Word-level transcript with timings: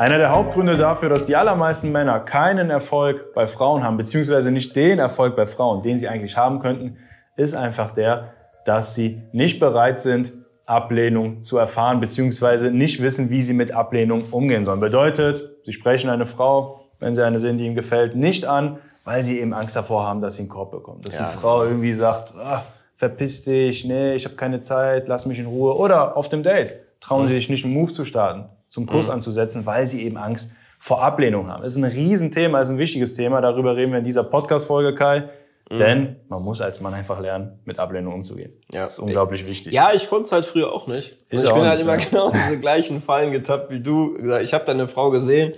Einer 0.00 0.16
der 0.16 0.30
Hauptgründe 0.30 0.78
dafür, 0.78 1.10
dass 1.10 1.26
die 1.26 1.36
allermeisten 1.36 1.92
Männer 1.92 2.20
keinen 2.20 2.70
Erfolg 2.70 3.34
bei 3.34 3.46
Frauen 3.46 3.84
haben, 3.84 3.98
beziehungsweise 3.98 4.50
nicht 4.50 4.74
den 4.74 4.98
Erfolg 4.98 5.36
bei 5.36 5.44
Frauen, 5.44 5.82
den 5.82 5.98
sie 5.98 6.08
eigentlich 6.08 6.38
haben 6.38 6.58
könnten, 6.58 6.96
ist 7.36 7.54
einfach 7.54 7.90
der, 7.90 8.32
dass 8.64 8.94
sie 8.94 9.20
nicht 9.32 9.60
bereit 9.60 10.00
sind, 10.00 10.32
Ablehnung 10.64 11.42
zu 11.42 11.58
erfahren, 11.58 12.00
beziehungsweise 12.00 12.70
nicht 12.70 13.02
wissen, 13.02 13.28
wie 13.28 13.42
sie 13.42 13.52
mit 13.52 13.72
Ablehnung 13.72 14.24
umgehen 14.30 14.64
sollen. 14.64 14.80
Bedeutet, 14.80 15.50
sie 15.66 15.72
sprechen 15.72 16.08
eine 16.08 16.24
Frau, 16.24 16.80
wenn 16.98 17.14
sie 17.14 17.22
eine 17.22 17.38
sehen, 17.38 17.58
die 17.58 17.66
ihnen 17.66 17.74
gefällt, 17.74 18.16
nicht 18.16 18.46
an, 18.46 18.78
weil 19.04 19.22
sie 19.22 19.38
eben 19.38 19.52
Angst 19.52 19.76
davor 19.76 20.06
haben, 20.06 20.22
dass 20.22 20.36
sie 20.36 20.44
einen 20.44 20.48
Korb 20.48 20.70
bekommen. 20.70 21.02
Dass 21.02 21.18
Ja. 21.18 21.28
die 21.30 21.36
Frau 21.38 21.64
irgendwie 21.64 21.92
sagt, 21.92 22.32
ah, 22.38 22.62
verpiss 22.96 23.44
dich, 23.44 23.84
nee, 23.84 24.14
ich 24.14 24.24
habe 24.24 24.36
keine 24.36 24.60
Zeit, 24.60 25.08
lass 25.08 25.26
mich 25.26 25.38
in 25.38 25.44
Ruhe. 25.44 25.76
Oder 25.76 26.16
auf 26.16 26.30
dem 26.30 26.42
Date 26.42 26.72
trauen 27.00 27.26
sie 27.26 27.34
sich 27.34 27.50
nicht, 27.50 27.66
einen 27.66 27.74
Move 27.74 27.92
zu 27.92 28.06
starten, 28.06 28.46
zum 28.70 28.86
Kuss 28.86 29.10
anzusetzen, 29.10 29.66
weil 29.66 29.86
sie 29.86 30.02
eben 30.02 30.16
Angst 30.16 30.52
vor 30.78 31.02
Ablehnung 31.02 31.48
haben. 31.48 31.62
Das 31.62 31.76
ist 31.76 31.82
ein 31.82 31.90
Riesenthema, 31.90 32.62
ist 32.62 32.70
ein 32.70 32.78
wichtiges 32.78 33.14
Thema. 33.14 33.42
Darüber 33.42 33.76
reden 33.76 33.92
wir 33.92 33.98
in 33.98 34.04
dieser 34.04 34.24
Podcast-Folge, 34.24 34.94
Kai. 34.94 35.28
Denn 35.70 36.16
man 36.28 36.42
muss 36.42 36.60
als 36.60 36.80
Mann 36.80 36.94
einfach 36.94 37.20
lernen, 37.20 37.60
mit 37.64 37.78
Ablehnung 37.78 38.14
umzugehen. 38.14 38.52
Ja. 38.72 38.82
Das 38.82 38.94
ist 38.94 38.98
unglaublich 38.98 39.46
wichtig. 39.46 39.72
Ja, 39.72 39.92
ich 39.94 40.08
konnte 40.08 40.22
es 40.22 40.32
halt 40.32 40.44
früher 40.44 40.72
auch 40.72 40.88
nicht. 40.88 41.16
Ich 41.28 41.40
ich 41.40 41.46
auch 41.46 41.54
bin 41.54 41.62
halt 41.64 41.74
nicht, 41.74 41.82
immer 41.82 41.96
ja. 41.96 42.04
genau 42.04 42.30
in 42.30 42.38
diese 42.48 42.58
gleichen 42.58 43.00
Fallen 43.00 43.30
getappt 43.30 43.70
wie 43.70 43.78
du. 43.78 44.16
Ich 44.42 44.52
habe 44.52 44.64
da 44.64 44.72
eine 44.72 44.88
Frau 44.88 45.10
gesehen, 45.10 45.54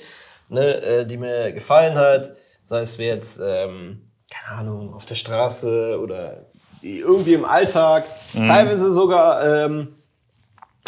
ne, 0.50 0.82
äh, 0.82 1.06
die 1.06 1.16
mir 1.16 1.52
gefallen 1.52 1.94
hat. 1.94 2.32
Sei 2.60 2.82
es 2.82 2.98
wir 2.98 3.06
jetzt, 3.06 3.40
ähm, 3.42 4.02
keine 4.30 4.58
Ahnung, 4.58 4.92
auf 4.92 5.06
der 5.06 5.14
Straße 5.14 5.98
oder 5.98 6.44
irgendwie 6.82 7.32
im 7.32 7.46
Alltag. 7.46 8.04
Mhm. 8.34 8.42
Teilweise 8.42 8.92
sogar 8.92 9.64
ähm, 9.64 9.94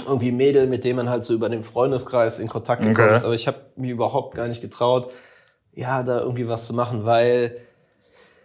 irgendwie 0.06 0.32
Mädel, 0.32 0.66
mit 0.66 0.84
dem 0.84 0.96
man 0.96 1.08
halt 1.08 1.24
so 1.24 1.34
über 1.34 1.48
den 1.48 1.62
Freundeskreis 1.62 2.38
in 2.38 2.48
Kontakt 2.48 2.82
gekommen 2.82 3.06
Okay. 3.08 3.14
ist. 3.14 3.24
Aber 3.24 3.34
ich 3.34 3.46
habe 3.46 3.58
mir 3.76 3.92
überhaupt 3.92 4.34
gar 4.34 4.48
nicht 4.48 4.60
getraut, 4.60 5.10
ja, 5.74 6.02
da 6.02 6.20
irgendwie 6.20 6.48
was 6.48 6.66
zu 6.66 6.74
machen, 6.74 7.04
weil 7.04 7.56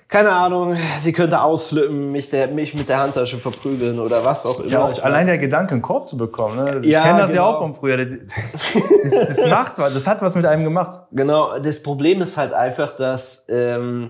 keine 0.07 0.31
Ahnung, 0.31 0.75
sie 0.97 1.13
könnte 1.13 1.39
ausflippen, 1.39 2.11
mich, 2.11 2.29
der, 2.29 2.47
mich 2.47 2.73
mit 2.73 2.89
der 2.89 2.99
Handtasche 2.99 3.37
verprügeln 3.37 3.99
oder 3.99 4.25
was 4.25 4.43
auch 4.47 4.59
immer. 4.59 4.71
Ja, 4.71 4.85
auch 4.85 5.03
allein 5.03 5.27
der 5.27 5.37
Gedanke, 5.37 5.73
einen 5.73 5.83
Korb 5.83 6.07
zu 6.07 6.17
bekommen. 6.17 6.55
Ne? 6.55 6.79
Ich 6.83 6.91
Ja, 6.91 7.03
kenne 7.03 7.19
das 7.19 7.31
ja 7.31 7.43
genau. 7.43 7.55
auch 7.55 7.59
von 7.59 7.75
früher. 7.75 7.97
Das, 8.03 8.17
das, 9.03 9.27
das 9.27 9.45
macht 9.51 9.77
was, 9.77 9.93
das 9.93 10.07
hat 10.07 10.23
was 10.23 10.33
mit 10.35 10.47
einem 10.47 10.63
gemacht. 10.63 11.01
Genau, 11.11 11.59
das 11.59 11.83
Problem 11.83 12.23
ist 12.23 12.37
halt 12.37 12.53
einfach, 12.53 12.95
dass 12.95 13.45
ähm, 13.49 14.09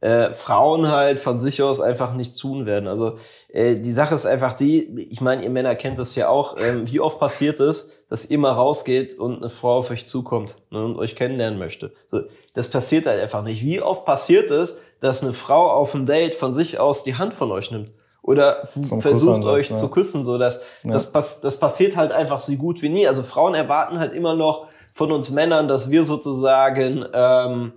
äh, 0.00 0.30
Frauen 0.30 0.88
halt 0.88 1.18
von 1.18 1.36
sich 1.36 1.62
aus 1.62 1.80
einfach 1.80 2.14
nichts 2.14 2.36
tun 2.36 2.66
werden. 2.66 2.88
Also 2.88 3.16
äh, 3.48 3.76
die 3.76 3.90
Sache 3.90 4.14
ist 4.14 4.26
einfach 4.26 4.54
die, 4.54 5.08
ich 5.10 5.20
meine, 5.20 5.42
ihr 5.42 5.50
Männer 5.50 5.74
kennt 5.74 5.98
das 5.98 6.14
ja 6.14 6.28
auch, 6.28 6.56
ähm, 6.58 6.88
wie 6.90 7.00
oft 7.00 7.18
passiert 7.18 7.58
es, 7.58 8.04
dass 8.08 8.26
ihr 8.26 8.38
mal 8.38 8.52
rausgeht 8.52 9.18
und 9.18 9.38
eine 9.38 9.48
Frau 9.48 9.78
auf 9.78 9.90
euch 9.90 10.06
zukommt 10.06 10.58
ne, 10.70 10.84
und 10.84 10.96
euch 10.96 11.16
kennenlernen 11.16 11.58
möchte. 11.58 11.92
So, 12.06 12.20
das 12.54 12.70
passiert 12.70 13.06
halt 13.06 13.20
einfach 13.20 13.42
nicht. 13.42 13.64
Wie 13.64 13.82
oft 13.82 14.04
passiert 14.04 14.50
es, 14.50 14.82
dass 15.00 15.22
eine 15.22 15.32
Frau 15.32 15.70
auf 15.70 15.94
einem 15.94 16.06
Date 16.06 16.36
von 16.36 16.52
sich 16.52 16.78
aus 16.78 17.02
die 17.02 17.16
Hand 17.16 17.34
von 17.34 17.50
euch 17.50 17.70
nimmt? 17.70 17.92
Oder 18.22 18.62
Zum 18.64 19.00
versucht 19.00 19.44
euch 19.46 19.70
ne? 19.70 19.76
zu 19.76 19.88
küssen, 19.88 20.22
so 20.22 20.36
dass 20.36 20.60
das, 20.84 21.12
pass 21.12 21.40
das 21.40 21.58
passiert 21.58 21.96
halt 21.96 22.12
einfach 22.12 22.38
so 22.38 22.52
gut 22.56 22.82
wie 22.82 22.90
nie. 22.90 23.08
Also 23.08 23.22
Frauen 23.22 23.54
erwarten 23.54 23.98
halt 23.98 24.12
immer 24.12 24.34
noch 24.34 24.66
von 24.92 25.10
uns 25.12 25.30
Männern, 25.30 25.66
dass 25.66 25.90
wir 25.90 26.04
sozusagen 26.04 27.06
ähm, 27.14 27.72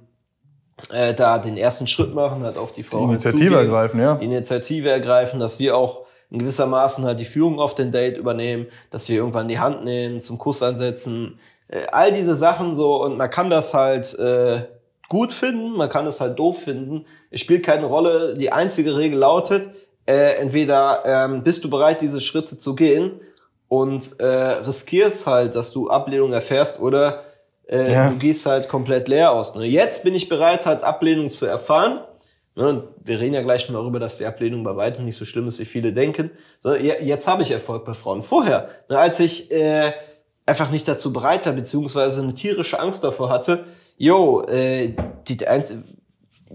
äh, 0.91 1.13
da 1.13 1.39
den 1.39 1.57
ersten 1.57 1.87
Schritt 1.87 2.13
machen, 2.13 2.43
halt 2.43 2.57
auf 2.57 2.71
die 2.71 2.83
Frau 2.83 2.99
Die 2.99 3.13
Initiative 3.13 3.37
zugehen, 3.37 3.53
ergreifen, 3.53 3.99
ja. 3.99 4.15
die 4.15 4.25
Initiative 4.25 4.89
ergreifen, 4.89 5.39
dass 5.39 5.59
wir 5.59 5.77
auch 5.77 6.05
in 6.29 6.39
gewissermaßen 6.39 7.05
halt 7.05 7.19
die 7.19 7.25
Führung 7.25 7.59
auf 7.59 7.75
den 7.75 7.91
Date 7.91 8.17
übernehmen, 8.17 8.67
dass 8.89 9.09
wir 9.09 9.17
irgendwann 9.17 9.47
die 9.47 9.59
Hand 9.59 9.83
nehmen, 9.83 10.19
zum 10.21 10.37
Kuss 10.37 10.63
ansetzen, 10.63 11.39
äh, 11.67 11.81
all 11.91 12.11
diese 12.11 12.35
Sachen 12.35 12.73
so 12.73 13.03
und 13.03 13.17
man 13.17 13.29
kann 13.29 13.49
das 13.49 13.73
halt 13.73 14.17
äh, 14.17 14.65
gut 15.11 15.33
finden, 15.33 15.73
man 15.73 15.89
kann 15.89 16.07
es 16.07 16.21
halt 16.21 16.39
doof 16.39 16.63
finden. 16.63 17.05
Es 17.31 17.41
spielt 17.41 17.65
keine 17.65 17.85
Rolle. 17.85 18.37
Die 18.37 18.53
einzige 18.53 18.95
Regel 18.95 19.19
lautet, 19.19 19.67
äh, 20.05 20.35
entweder 20.35 21.03
ähm, 21.05 21.43
bist 21.43 21.65
du 21.65 21.69
bereit, 21.69 22.01
diese 22.01 22.21
Schritte 22.21 22.57
zu 22.57 22.75
gehen 22.75 23.19
und 23.67 24.21
äh, 24.21 24.25
riskierst 24.25 25.27
halt, 25.27 25.55
dass 25.55 25.73
du 25.73 25.89
Ablehnung 25.89 26.31
erfährst 26.31 26.79
oder 26.79 27.25
äh, 27.71 27.91
Ja. 27.91 28.09
du 28.09 28.17
gehst 28.17 28.45
halt 28.45 28.67
komplett 28.67 29.07
leer 29.07 29.31
aus. 29.31 29.55
Ne? 29.55 29.65
Jetzt 29.65 30.03
bin 30.03 30.13
ich 30.13 30.29
bereit, 30.29 30.65
halt 30.65 30.83
Ablehnung 30.83 31.29
zu 31.29 31.45
erfahren. 31.45 32.01
Ne? 32.55 32.83
Wir 33.03 33.19
reden 33.19 33.33
ja 33.33 33.41
gleich 33.41 33.69
mal 33.69 33.79
darüber, 33.79 33.99
dass 33.99 34.17
die 34.17 34.25
Ablehnung 34.25 34.63
bei 34.63 34.75
weitem 34.75 35.05
nicht 35.05 35.15
so 35.15 35.25
schlimm 35.25 35.47
ist, 35.47 35.57
wie 35.59 35.65
viele 35.65 35.93
denken. 35.93 36.31
So, 36.59 36.75
je- 36.75 37.01
jetzt 37.01 37.27
habe 37.27 37.43
ich 37.43 37.51
Erfolg 37.51 37.85
bei 37.85 37.93
Frauen. 37.93 38.21
Vorher, 38.21 38.67
ne, 38.89 38.99
als 38.99 39.19
ich 39.21 39.49
äh, 39.51 39.93
einfach 40.45 40.69
nicht 40.69 40.87
dazu 40.87 41.13
bereit 41.13 41.45
war, 41.45 41.53
beziehungsweise 41.53 42.21
eine 42.21 42.33
tierische 42.33 42.79
Angst 42.79 43.03
davor 43.05 43.29
hatte, 43.29 43.63
yo, 43.97 44.41
äh, 44.43 44.93
die 45.27 45.47
einzige 45.47 45.83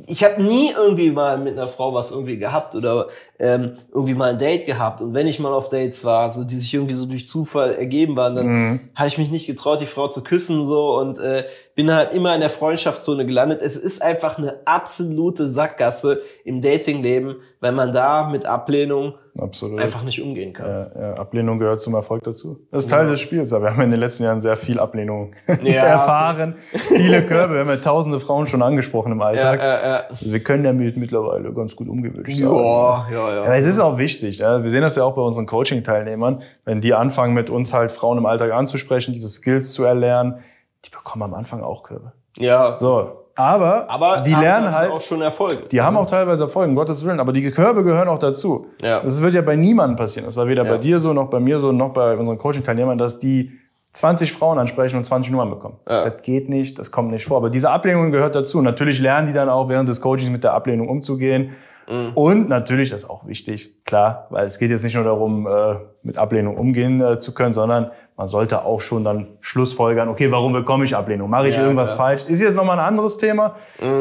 ich 0.07 0.23
habe 0.23 0.43
nie 0.43 0.73
irgendwie 0.77 1.11
mal 1.11 1.39
mit 1.39 1.55
einer 1.55 1.69
Frau 1.69 1.95
was 1.95 2.11
irgendwie 2.11 2.37
gehabt 2.37 2.75
oder 2.75 3.09
ähm, 3.39 3.73
irgendwie 3.93 4.15
mal 4.15 4.31
ein 4.31 4.39
Date 4.39 4.65
gehabt. 4.67 5.01
Und 5.01 5.13
wenn 5.15 5.27
ich 5.27 5.39
mal 5.41 5.53
auf 5.53 5.69
Dates 5.69 6.05
war, 6.05 6.31
so 6.31 6.45
die 6.45 6.55
sich 6.57 6.73
irgendwie 6.73 6.95
so 6.95 7.07
durch 7.07 7.27
Zufall 7.27 7.75
ergeben 7.75 8.17
waren, 8.17 8.35
dann 8.35 8.47
Mhm. 8.47 8.81
habe 8.95 9.09
ich 9.09 9.19
mich 9.19 9.31
nicht 9.31 9.47
getraut, 9.47 9.81
die 9.81 9.87
Frau 9.87 10.09
zu 10.09 10.23
küssen 10.23 10.65
so 10.65 10.97
und 10.99 11.19
äh, 11.19 11.45
bin 11.75 11.93
halt 11.95 12.15
immer 12.15 12.35
in 12.35 12.41
der 12.41 12.49
Freundschaftszone 12.51 13.27
gelandet. 13.27 13.61
Es 13.63 13.77
ist 13.77 14.03
einfach 14.03 14.39
eine 14.39 14.55
absolute 14.65 15.47
Sackgasse 15.47 16.21
im 16.45 16.61
Datingleben, 16.63 17.37
wenn 17.61 17.75
man 17.75 17.93
da 17.93 18.29
mit 18.29 18.47
Ablehnung 18.47 19.15
Absolut. 19.39 19.81
einfach 19.81 20.03
nicht 20.03 20.23
umgehen 20.23 20.55
kann. 20.55 20.71
Ja, 20.71 21.01
ja, 21.01 21.15
Ablehnung 21.15 21.59
gehört 21.59 21.81
zum 21.83 21.95
Erfolg 21.95 22.23
dazu. 22.25 22.61
Das 22.71 22.85
ist 22.85 22.91
Teil 22.91 23.09
des 23.11 23.21
Spiels, 23.21 23.53
aber 23.53 23.67
wir 23.67 23.71
haben 23.73 23.83
in 23.83 23.91
den 23.91 24.01
letzten 24.01 24.25
Jahren 24.25 24.41
sehr 24.41 24.57
viel 24.57 24.81
Ablehnung 24.81 25.33
Ja. 25.63 25.83
erfahren. 25.85 26.55
Viele 26.73 27.23
Körbe, 27.27 27.53
wir 27.55 27.61
haben 27.61 27.69
ja 27.69 27.77
tausende 27.77 28.19
Frauen 28.21 28.47
schon 28.47 28.63
angesprochen 28.63 29.13
im 29.13 29.19
Ja, 29.21 29.27
Alltag. 29.27 29.61
ja, 29.61 29.89
ja. 29.99 30.03
Wir 30.21 30.41
können 30.41 30.65
damit 30.65 30.97
mittlerweile 30.97 31.53
ganz 31.53 31.77
gut 31.77 31.89
ich 32.27 32.39
sagen. 32.39 33.05
Ja, 33.13 33.26
ja, 33.29 33.35
ja. 33.35 33.45
Ja, 33.45 33.55
es 33.57 33.67
ist 33.67 33.79
auch 33.79 33.99
wichtig. 33.99 34.39
Ja. 34.39 34.63
Wir 34.63 34.71
sehen 34.71 34.83
das 34.83 34.97
ja 34.97 35.05
auch 35.05 35.15
bei 35.15 35.23
unseren 35.23 35.47
Coaching-Teilnehmern. 35.47 36.43
Wenn 36.65 36.81
die 36.81 36.95
anfangen, 36.95 37.35
mit 37.35 37.51
uns 37.51 37.73
halt 37.73 37.93
Frauen 37.93 38.19
im 38.19 38.27
Alltag 38.27 38.53
anzusprechen, 38.53 39.13
diese 39.13 39.29
Skills 39.29 39.73
zu 39.73 39.85
erlernen, 39.85 40.37
die 40.85 40.91
bekommen 40.91 41.23
am 41.23 41.35
Anfang 41.35 41.63
auch 41.63 41.83
Körbe. 41.83 42.13
ja. 42.39 42.77
So. 42.77 43.23
Aber, 43.39 43.85
Aber 43.91 44.23
die 44.23 44.33
lernen 44.33 44.73
halt, 44.73 44.91
auch 44.91 45.01
schon 45.03 45.21
Erfolge. 45.21 45.65
die 45.71 45.83
haben 45.83 45.95
auch 45.99 46.07
teilweise 46.07 46.45
Erfolg, 46.45 46.71
um 46.71 46.75
Gottes 46.75 47.05
Willen, 47.05 47.21
aber 47.21 47.35
die 47.35 47.51
Körbe 47.51 47.85
gehören 47.85 48.09
auch 48.09 48.19
dazu. 48.19 48.69
Ja. 48.83 49.01
Das 49.01 49.21
wird 49.21 49.35
ja 49.35 49.43
bei 49.43 49.57
niemandem 49.57 49.97
passieren. 49.99 50.25
Das 50.25 50.37
war 50.37 50.47
weder 50.49 50.65
Ja. 50.65 50.71
bei 50.71 50.79
dir 50.79 50.99
so, 51.01 51.13
noch 51.13 51.29
bei 51.29 51.39
mir 51.39 51.59
so, 51.59 51.71
noch 51.71 51.93
bei 51.93 52.17
unseren 52.17 52.39
Coaching-Teilnehmern, 52.39 52.97
dass 52.97 53.19
die 53.19 53.53
20 53.93 54.33
Frauen 54.33 54.59
ansprechen 54.59 54.97
und 54.97 55.05
20 55.05 55.31
Nummern 55.33 55.51
bekommen. 55.51 55.77
Ja. 55.87 56.05
Das 56.09 56.23
geht 56.23 56.49
nicht, 56.49 56.79
das 56.79 56.91
kommt 56.91 57.11
nicht 57.11 57.27
vor. 57.27 57.37
Aber 57.37 57.51
diese 57.51 57.69
Ablehnung 57.69 58.11
gehört 58.11 58.35
dazu. 58.35 58.63
Natürlich 58.63 59.01
lernen 59.01 59.27
die 59.27 59.35
dann 59.35 59.51
auch 59.51 59.69
während 59.69 59.87
des 59.91 60.01
Coachings 60.01 60.31
mit 60.31 60.43
der 60.43 60.55
Ablehnung 60.55 60.89
umzugehen. 60.89 61.51
Mhm. 61.89 62.13
Und 62.15 62.49
natürlich, 62.49 62.91
das 62.91 63.05
ist 63.05 63.11
auch 63.11 63.27
wichtig, 63.27 63.85
klar, 63.85 64.27
weil 64.31 64.47
es 64.47 64.59
geht 64.59 64.71
jetzt 64.71 64.85
nicht 64.85 64.95
nur 64.95 65.05
darum, 65.05 65.47
äh, 65.47 65.77
mit 66.03 66.19
Ablehnung 66.19 66.57
umgehen 66.57 67.01
äh, 67.01 67.19
zu 67.19 67.33
können, 67.35 67.53
sondern 67.53 67.91
man 68.17 68.29
sollte 68.29 68.65
auch 68.65 68.81
schon 68.81 69.05
dann 69.05 69.27
Schlussfolgern, 69.41 70.09
okay, 70.09 70.31
warum 70.31 70.53
bekomme 70.55 70.85
ich 70.85 70.97
Ablehnung? 70.97 71.29
Mache 71.29 71.49
ich 71.49 71.57
Ja, 71.57 71.63
irgendwas 71.63 71.95
klar. 71.95 72.09
falsch? 72.09 72.25
Ist 72.25 72.41
jetzt 72.41 72.55
nochmal 72.55 72.79
ein 72.79 72.85
anderes 72.87 73.19
Thema, 73.19 73.57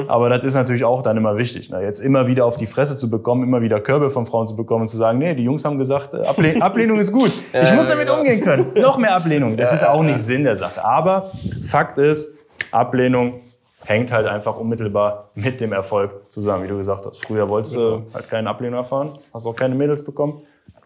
aber 0.07 0.29
das 0.29 0.45
ist 0.45 0.53
natürlich 0.55 0.85
auch 0.85 1.01
dann 1.01 1.17
immer 1.17 1.37
wichtig. 1.37 1.69
Ne? 1.69 1.81
Jetzt 1.81 1.99
immer 1.99 2.25
wieder 2.25 2.45
auf 2.45 2.55
die 2.55 2.65
Fresse 2.67 2.95
zu 2.95 3.09
bekommen, 3.09 3.43
immer 3.43 3.61
wieder 3.61 3.81
Körbe 3.81 4.09
von 4.09 4.25
Frauen 4.25 4.47
zu 4.47 4.55
bekommen 4.55 4.83
und 4.83 4.87
zu 4.87 4.95
sagen, 4.95 5.17
nee, 5.19 5.35
die 5.35 5.43
Jungs 5.43 5.65
haben 5.65 5.77
gesagt, 5.77 6.13
äh, 6.13 6.21
Ablehn 6.25 6.61
Ablehnung 6.61 6.97
ist 6.99 7.11
gut. 7.11 7.31
ich 7.51 7.73
muss 7.73 7.89
damit 7.89 8.05
genau. 8.07 8.19
umgehen 8.19 8.41
können. 8.41 8.67
Noch 8.81 8.97
mehr 8.97 9.15
Ablehnung. 9.15 9.57
Das 9.57 9.73
ist 9.73 9.85
auch 9.85 10.01
nicht 10.01 10.19
Sinn 10.19 10.45
der 10.45 10.55
Sache. 10.55 10.83
Aber 10.85 11.29
Fakt 11.65 11.97
ist, 11.97 12.37
Ablehnung 12.71 13.41
hängt 13.83 14.11
halt 14.11 14.27
einfach 14.27 14.57
unmittelbar 14.57 15.29
mit 15.35 15.59
dem 15.59 15.73
Erfolg 15.73 16.31
zusammen, 16.31 16.63
wie 16.63 16.67
du 16.67 16.77
gesagt 16.77 17.05
hast. 17.05 17.25
Früher 17.25 17.47
wolltest 17.49 17.75
du 17.75 18.03
halt 18.13 18.29
keine 18.29 18.49
Ablehnung 18.49 18.79
erfahren, 18.79 19.17
hast 19.33 19.45
auch 19.45 19.55
keine 19.55 19.75
Mädels 19.75 20.03
bekommen. 20.03 20.41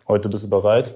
Heute 0.07 0.27
bist 0.29 0.45
du 0.45 0.49
bereit, 0.49 0.93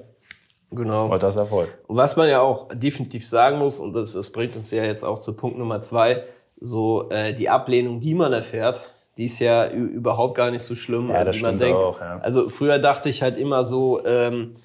Genau. 0.71 1.09
heute 1.09 1.27
hast 1.27 1.35
du 1.35 1.41
Erfolg. 1.41 1.69
Und 1.87 1.97
was 1.97 2.15
man 2.15 2.27
ja 2.27 2.41
auch 2.41 2.67
definitiv 2.73 3.27
sagen 3.27 3.59
muss, 3.59 3.79
und 3.79 3.93
das, 3.93 4.13
das 4.13 4.31
bringt 4.31 4.55
uns 4.55 4.71
ja 4.71 4.83
jetzt 4.83 5.03
auch 5.03 5.19
zu 5.19 5.37
Punkt 5.37 5.57
Nummer 5.59 5.81
zwei, 5.81 6.23
so 6.59 7.09
äh, 7.11 7.33
die 7.33 7.47
Ablehnung, 7.49 7.99
die 7.99 8.15
man 8.15 8.33
erfährt, 8.33 8.89
die 9.17 9.25
ist 9.25 9.37
ja 9.39 9.69
überhaupt 9.69 10.35
gar 10.35 10.49
nicht 10.49 10.63
so 10.63 10.73
schlimm, 10.73 11.09
Ja, 11.11 11.23
das 11.23 11.37
wie 11.37 11.41
man 11.43 11.59
denkt. 11.59 11.79
auch, 11.79 12.01
ja. 12.01 12.17
Also 12.23 12.49
früher 12.49 12.79
dachte 12.79 13.09
ich 13.09 13.21
halt 13.21 13.37
immer 13.37 13.63
so, 13.63 14.03
ähm, 14.05 14.55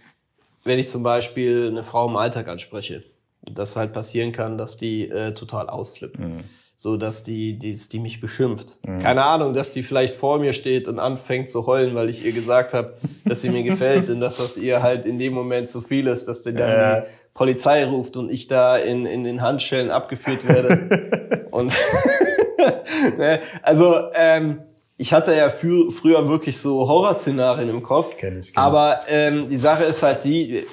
wenn 0.64 0.78
ich 0.78 0.88
zum 0.88 1.02
Beispiel 1.02 1.68
eine 1.68 1.82
Frau 1.82 2.08
im 2.08 2.16
Alltag 2.16 2.48
anspreche, 2.48 3.02
dass 3.42 3.76
halt 3.76 3.92
passieren 3.92 4.32
kann, 4.32 4.56
dass 4.56 4.78
die 4.78 5.10
äh, 5.10 5.32
total 5.34 5.68
ausflippt. 5.68 6.18
Mhm. 6.20 6.44
So 6.80 6.96
dass 6.96 7.24
die, 7.24 7.58
die, 7.58 7.74
die 7.74 7.98
mich 7.98 8.20
beschimpft. 8.20 8.78
Keine 9.02 9.24
Ahnung, 9.24 9.52
dass 9.52 9.72
die 9.72 9.82
vielleicht 9.82 10.14
vor 10.14 10.38
mir 10.38 10.52
steht 10.52 10.86
und 10.86 11.00
anfängt 11.00 11.50
zu 11.50 11.66
heulen, 11.66 11.96
weil 11.96 12.08
ich 12.08 12.24
ihr 12.24 12.30
gesagt 12.30 12.72
habe, 12.72 12.94
dass 13.24 13.40
sie 13.40 13.50
mir 13.50 13.64
gefällt 13.64 14.08
und 14.10 14.20
dass 14.20 14.36
das 14.36 14.56
ihr 14.56 14.80
halt 14.80 15.04
in 15.04 15.18
dem 15.18 15.32
Moment 15.32 15.68
zu 15.68 15.80
viel 15.80 16.06
ist, 16.06 16.28
dass 16.28 16.42
die 16.42 16.54
dann 16.54 16.70
Ja. 16.70 17.00
die 17.00 17.06
Polizei 17.34 17.84
ruft 17.84 18.16
und 18.16 18.30
ich 18.30 18.46
da 18.46 18.76
in, 18.76 19.06
in 19.06 19.24
den 19.24 19.42
Handschellen 19.42 19.90
abgeführt 19.90 20.46
werde. 20.46 21.48
und 21.50 21.72
ne, 23.18 23.40
also 23.62 23.96
ähm, 24.14 24.60
ich 24.96 25.12
hatte 25.12 25.34
ja 25.34 25.50
für, 25.50 25.90
früher 25.90 26.28
wirklich 26.28 26.58
so 26.58 26.86
Horrorszenarien 26.86 27.70
im 27.70 27.82
Kopf. 27.82 28.16
Kenn 28.16 28.38
ich, 28.38 28.54
kenn 28.54 28.62
aber 28.62 29.00
ähm, 29.08 29.48
die 29.48 29.56
Sache 29.56 29.82
ist 29.82 30.04
halt 30.04 30.22
die, 30.22 30.64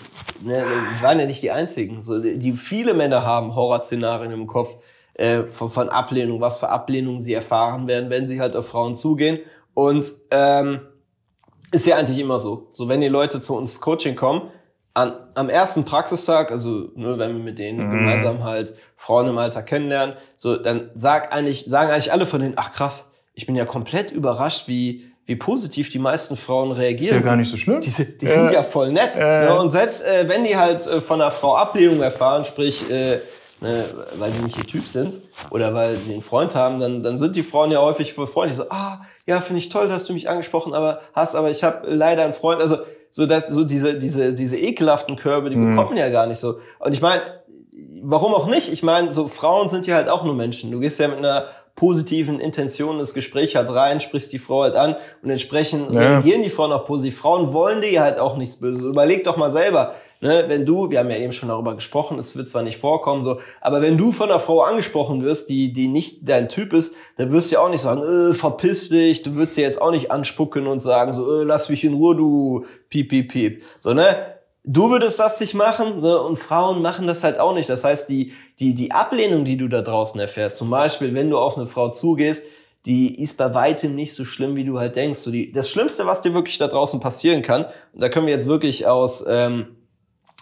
ne, 0.42 0.66
wir 0.68 1.02
waren 1.02 1.20
ja 1.20 1.26
nicht 1.26 1.42
die 1.42 1.50
Einzigen. 1.50 2.04
So, 2.04 2.20
die 2.20 2.54
viele 2.54 2.94
Männer 2.94 3.26
haben 3.26 3.56
Horrorszenarien 3.56 4.32
im 4.32 4.46
Kopf 4.46 4.76
äh, 5.16 5.44
von, 5.44 5.70
von 5.70 5.90
Ablehnung, 5.90 6.42
was 6.42 6.60
für 6.60 6.70
Ablehnung 6.70 7.20
sie 7.20 7.34
erfahren 7.34 7.88
werden, 7.88 8.10
wenn 8.10 8.28
sie 8.28 8.40
halt 8.40 8.56
auf 8.56 8.68
Frauen 8.68 8.96
zugehen. 8.96 9.40
Und 9.74 10.12
ähm, 10.32 10.82
ist 11.72 11.86
ja 11.86 11.98
eigentlich 11.98 12.20
immer 12.20 12.40
so. 12.40 12.68
So, 12.72 12.88
wenn 12.88 13.02
die 13.02 13.08
Leute 13.08 13.42
zu 13.42 13.56
uns 13.56 13.82
Coaching 13.82 14.16
kommen, 14.16 14.50
an, 14.94 15.14
am 15.34 15.50
ersten 15.50 15.84
Praxistag, 15.84 16.52
also 16.52 16.90
nur 16.96 17.20
wenn 17.20 17.36
wir 17.36 17.44
mit 17.44 17.60
denen 17.60 17.86
mhm. 17.86 17.92
gemeinsam 17.92 18.44
halt 18.44 18.74
Frauen 18.96 19.28
im 19.28 19.38
Alter 19.38 19.62
kennenlernen, 19.62 20.16
so 20.38 20.56
dann 20.56 20.90
sag 20.96 21.34
eigentlich, 21.34 21.66
sagen 21.68 21.92
eigentlich 21.92 22.14
alle 22.14 22.26
von 22.26 22.40
denen, 22.40 22.54
ach 22.56 22.72
krass, 22.72 23.12
ich 23.34 23.46
bin 23.46 23.56
ja 23.56 23.66
komplett 23.66 24.12
überrascht, 24.12 24.68
wie 24.68 25.12
wie 25.26 25.36
positiv 25.36 25.90
die 25.90 25.98
meisten 25.98 26.36
Frauen 26.36 26.72
reagieren. 26.72 27.04
Ist 27.04 27.12
ja 27.12 27.20
gar 27.20 27.36
nicht 27.36 27.50
so 27.50 27.58
schlimm. 27.58 27.82
Die, 27.82 27.90
die 27.90 28.28
sind 28.28 28.50
äh, 28.50 28.54
ja 28.54 28.64
voll 28.64 28.92
nett. 28.92 29.16
Äh, 29.16 29.46
ne? 29.46 29.60
Und 29.60 29.72
selbst 29.72 30.06
äh, 30.06 30.30
wenn 30.30 30.44
die 30.44 30.56
halt 30.56 30.86
äh, 30.86 31.02
von 31.02 31.20
einer 31.20 31.32
Frau 31.32 31.56
Ablehnung 31.56 32.02
erfahren, 32.02 32.46
sprich, 32.46 32.90
äh, 32.92 33.20
ne, 33.66 33.84
weil 34.18 34.32
die 34.32 34.44
nicht 34.44 34.58
ihr 34.58 34.66
Typ 34.66 34.88
sind 34.88 35.20
oder 35.50 35.74
weil 35.74 35.98
sie 35.98 36.14
einen 36.14 36.22
Freund 36.22 36.54
haben, 36.56 36.80
dann, 36.80 37.02
dann 37.02 37.18
sind 37.18 37.36
die 37.36 37.44
Frauen 37.44 37.72
ja 37.72 37.82
häufig 37.82 38.14
voll 38.14 38.28
freundlich. 38.28 38.58
So, 38.58 38.66
ah, 38.70 39.02
ja, 39.26 39.42
finde 39.42 39.60
ich 39.60 39.70
toll, 39.70 39.88
dass 39.88 40.06
du 40.06 40.14
mich 40.14 40.30
angesprochen 40.30 40.74
aber 40.74 41.02
hast, 41.14 41.36
aber 41.36 41.50
ich 41.50 41.64
habe 41.64 41.88
leider 41.90 42.24
einen 42.24 42.34
Freund. 42.34 42.62
Also 42.62 42.78
so, 43.10 43.26
dass, 43.26 43.48
so 43.48 43.64
diese, 43.64 43.98
diese, 43.98 44.34
diese 44.34 44.58
ekelhaften 44.58 45.16
Körbe, 45.16 45.50
die 45.50 45.56
mhm. 45.56 45.76
bekommen 45.76 45.98
ja 45.98 46.10
gar 46.10 46.28
nicht 46.28 46.40
so. 46.40 46.60
Und 46.80 46.94
ich 46.94 47.02
meine, 47.02 47.22
warum 48.04 48.34
auch 48.34 48.46
nicht? 48.46 48.72
Ich 48.72 48.84
meine, 48.84 49.10
so 49.10 49.28
Frauen 49.28 49.68
sind 49.68 49.88
ja 49.88 49.96
halt 49.96 50.10
auch 50.10 50.24
nur 50.24 50.36
Menschen. 50.36 50.72
Du 50.72 50.80
gehst 50.80 51.00
ja 51.00 51.08
mit 51.08 51.18
einer 51.18 51.46
positiven 51.76 52.40
Intentionen 52.40 53.00
ins 53.00 53.14
Gespräch 53.14 53.56
halt 53.56 53.74
rein, 53.74 54.00
sprichst 54.00 54.32
die 54.32 54.40
Frau 54.40 54.64
halt 54.64 54.76
an 54.76 54.96
und 55.22 55.30
entsprechend 55.30 55.94
ja. 55.94 56.00
reagieren 56.00 56.42
die 56.44 56.50
Frauen 56.50 56.72
auch 56.72 56.86
positiv. 56.86 57.18
Frauen 57.18 57.52
wollen 57.52 57.82
dir 57.82 58.02
halt 58.02 58.20
auch 58.20 58.38
nichts 58.38 58.58
Böses. 58.58 58.86
Überleg 58.86 59.26
doch 59.26 59.36
mal 59.36 59.52
selber, 59.52 59.94
ne, 60.22 60.46
wenn 60.48 60.66
du, 60.66 60.90
wir 60.90 61.00
haben 61.00 61.10
ja 61.10 61.18
eben 61.18 61.32
schon 61.32 61.50
darüber 61.50 61.76
gesprochen, 61.76 62.20
es 62.20 62.36
wird 62.36 62.48
zwar 62.48 62.64
nicht 62.64 62.78
vorkommen, 62.78 63.24
so, 63.24 63.40
aber 63.62 63.82
wenn 63.82 63.98
du 63.98 64.12
von 64.12 64.30
einer 64.30 64.40
Frau 64.40 64.62
angesprochen 64.62 65.24
wirst, 65.24 65.50
die, 65.50 65.74
die 65.74 65.88
nicht 65.88 66.28
dein 66.28 66.50
Typ 66.50 66.74
ist, 66.74 66.96
dann 67.18 67.32
wirst 67.32 67.52
du 67.52 67.56
ja 67.56 67.62
auch 67.62 67.70
nicht 67.70 67.82
sagen, 67.82 68.02
äh, 68.02 68.34
verpiss 68.34 68.90
dich, 68.90 69.24
du 69.24 69.36
würdest 69.36 69.56
sie 69.56 69.62
jetzt 69.62 69.82
auch 69.82 69.92
nicht 69.92 70.12
anspucken 70.12 70.68
und 70.68 70.80
sagen, 70.80 71.14
so, 71.14 71.42
äh, 71.42 71.44
lass 71.44 71.70
mich 71.70 71.84
in 71.84 71.94
Ruhe, 71.94 72.16
du 72.16 72.66
piep, 72.90 73.10
piep, 73.10 73.32
piep. 73.32 73.64
So, 73.80 73.94
ne? 73.94 74.36
du 74.66 74.90
würdest 74.90 75.20
das 75.20 75.40
nicht 75.40 75.54
machen 75.54 76.02
so, 76.02 76.22
und 76.24 76.38
Frauen 76.38 76.82
machen 76.82 77.08
das 77.08 77.24
halt 77.24 77.40
auch 77.40 77.54
nicht. 77.54 77.70
Das 77.70 77.84
heißt, 77.84 78.10
die, 78.10 78.34
die, 78.60 78.74
die 78.74 78.92
Ablehnung, 78.92 79.46
die 79.46 79.58
du 79.58 79.68
da 79.68 79.82
draußen 79.82 80.20
erfährst, 80.20 80.58
zum 80.58 80.70
Beispiel, 80.70 81.14
wenn 81.14 81.30
du 81.30 81.38
auf 81.38 81.58
eine 81.58 81.68
Frau 81.68 81.90
zugehst, 81.90 82.46
die 82.86 83.22
ist 83.22 83.38
bei 83.38 83.54
weitem 83.54 83.96
nicht 83.96 84.14
so 84.14 84.26
schlimm, 84.26 84.56
wie 84.56 84.64
du 84.64 84.80
halt 84.80 84.96
denkst. 84.96 85.20
So 85.20 85.32
die, 85.32 85.52
das 85.52 85.70
Schlimmste, 85.70 86.06
was 86.06 86.22
dir 86.22 86.34
wirklich 86.34 86.58
da 86.58 86.68
draußen 86.68 87.00
passieren 87.00 87.42
kann, 87.42 87.66
und 87.94 88.02
da 88.02 88.10
können 88.10 88.28
wir 88.28 88.34
jetzt 88.34 88.48
wirklich 88.48 88.86
aus, 88.86 89.26
ähm, 89.28 89.75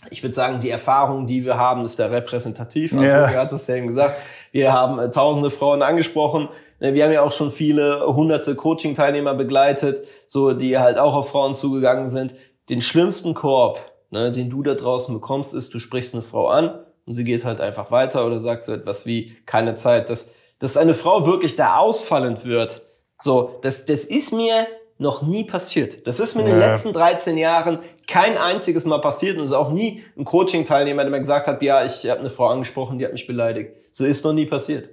ich 0.10 0.24
würde 0.24 0.34
sagen, 0.34 0.60
die 0.60 0.70
Erfahrung, 0.70 1.26
die 1.26 1.46
wir 1.46 1.58
haben, 1.58 1.84
ist 1.84 2.00
da 2.00 2.08
repräsentativ. 2.08 2.92
Ja. 2.94 3.26
Also, 3.26 3.38
hat 3.38 3.52
das 3.52 3.68
ja 3.68 3.76
eben 3.76 3.88
gesagt. 3.88 4.18
Wir 4.52 4.72
haben 4.72 5.00
äh, 5.00 5.10
tausende 5.10 5.50
Frauen 5.50 5.82
angesprochen. 5.82 6.50
Ne, 6.80 6.94
wir 6.94 7.04
haben 7.04 7.12
ja 7.12 7.22
auch 7.22 7.32
schon 7.32 7.52
viele 7.52 8.06
hunderte 8.06 8.56
Coaching-Teilnehmer 8.56 9.34
begleitet, 9.34 10.02
so 10.28 10.54
die 10.54 10.78
halt 10.78 11.00
auch 11.00 11.16
auf 11.16 11.30
Frauen 11.30 11.56
zugegangen 11.56 12.08
sind. 12.08 12.36
Den 12.70 12.82
schlimmsten 12.82 13.34
Korb, 13.34 13.80
ne, 14.12 14.32
den 14.32 14.50
du 14.50 14.64
da 14.64 14.76
draußen 14.76 15.14
bekommst, 15.14 15.54
ist, 15.54 15.74
du 15.74 15.80
sprichst 15.80 16.14
eine 16.14 16.24
Frau 16.24 16.48
an 16.48 16.80
und 17.06 17.14
sie 17.14 17.24
geht 17.24 17.46
halt 17.46 17.62
einfach 17.62 17.92
weiter 17.92 18.26
oder 18.26 18.40
sagt 18.40 18.64
so 18.64 18.74
etwas 18.74 19.06
wie 19.06 19.36
keine 19.46 19.76
Zeit, 19.76 20.10
dass, 20.10 20.34
dass 20.60 20.78
eine 20.78 20.94
Frau 20.94 21.26
wirklich 21.26 21.56
da 21.56 21.78
ausfallend 21.78 22.46
wird. 22.46 22.82
So, 23.18 23.60
das, 23.62 23.86
das 23.86 24.06
ist 24.06 24.34
mir 24.34 24.68
noch 24.98 25.22
nie 25.24 25.44
passiert. 25.44 26.06
Das 26.08 26.20
ist 26.20 26.36
mir 26.36 26.42
in 26.42 26.48
den 26.48 26.60
letzten 26.60 26.94
13 26.94 27.38
Jahren 27.38 27.80
kein 28.08 28.38
einziges 28.38 28.86
Mal 28.86 29.00
passiert 29.00 29.38
und 29.38 29.44
es 29.44 29.50
ist 29.50 29.56
auch 29.56 29.72
nie 29.72 30.04
ein 30.18 30.26
Coaching-Teilnehmer, 30.26 31.04
der 31.04 31.12
mir 31.12 31.20
gesagt 31.20 31.48
hat, 31.48 31.62
ja, 31.62 31.84
ich 31.84 32.10
habe 32.10 32.20
eine 32.20 32.30
Frau 32.30 32.48
angesprochen, 32.48 33.00
die 33.00 33.06
hat 33.06 33.14
mich 33.14 33.28
beleidigt. 33.28 33.74
So 33.92 34.06
ist 34.06 34.24
noch 34.24 34.34
nie 34.34 34.46
passiert. 34.46 34.90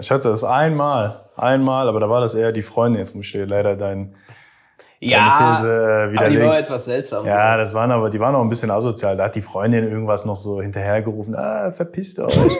Ich 0.00 0.10
hatte 0.10 0.28
das 0.28 0.44
einmal, 0.44 1.28
einmal, 1.36 1.88
aber 1.88 2.00
da 2.00 2.08
war 2.08 2.20
das 2.20 2.34
eher 2.34 2.52
die 2.52 2.62
Freundin. 2.62 3.00
Jetzt 3.00 3.14
muss 3.14 3.26
ich 3.26 3.32
dir 3.32 3.46
leider 3.46 3.76
deinen 3.76 4.14
ja, 5.00 5.56
These 5.56 6.10
äh, 6.12 6.18
aber 6.18 6.28
die 6.28 6.42
war 6.42 6.58
etwas 6.58 6.84
seltsam. 6.86 7.26
Ja, 7.26 7.56
das 7.56 7.72
waren 7.72 7.92
aber, 7.92 8.10
die 8.10 8.18
waren 8.18 8.34
auch 8.34 8.42
ein 8.42 8.48
bisschen 8.48 8.70
asozial. 8.70 9.16
Da 9.16 9.24
hat 9.24 9.36
die 9.36 9.42
Freundin 9.42 9.88
irgendwas 9.88 10.24
noch 10.24 10.36
so 10.36 10.60
hinterhergerufen, 10.60 11.36
ah, 11.36 11.72
verpisst 11.72 12.18
euch. 12.18 12.34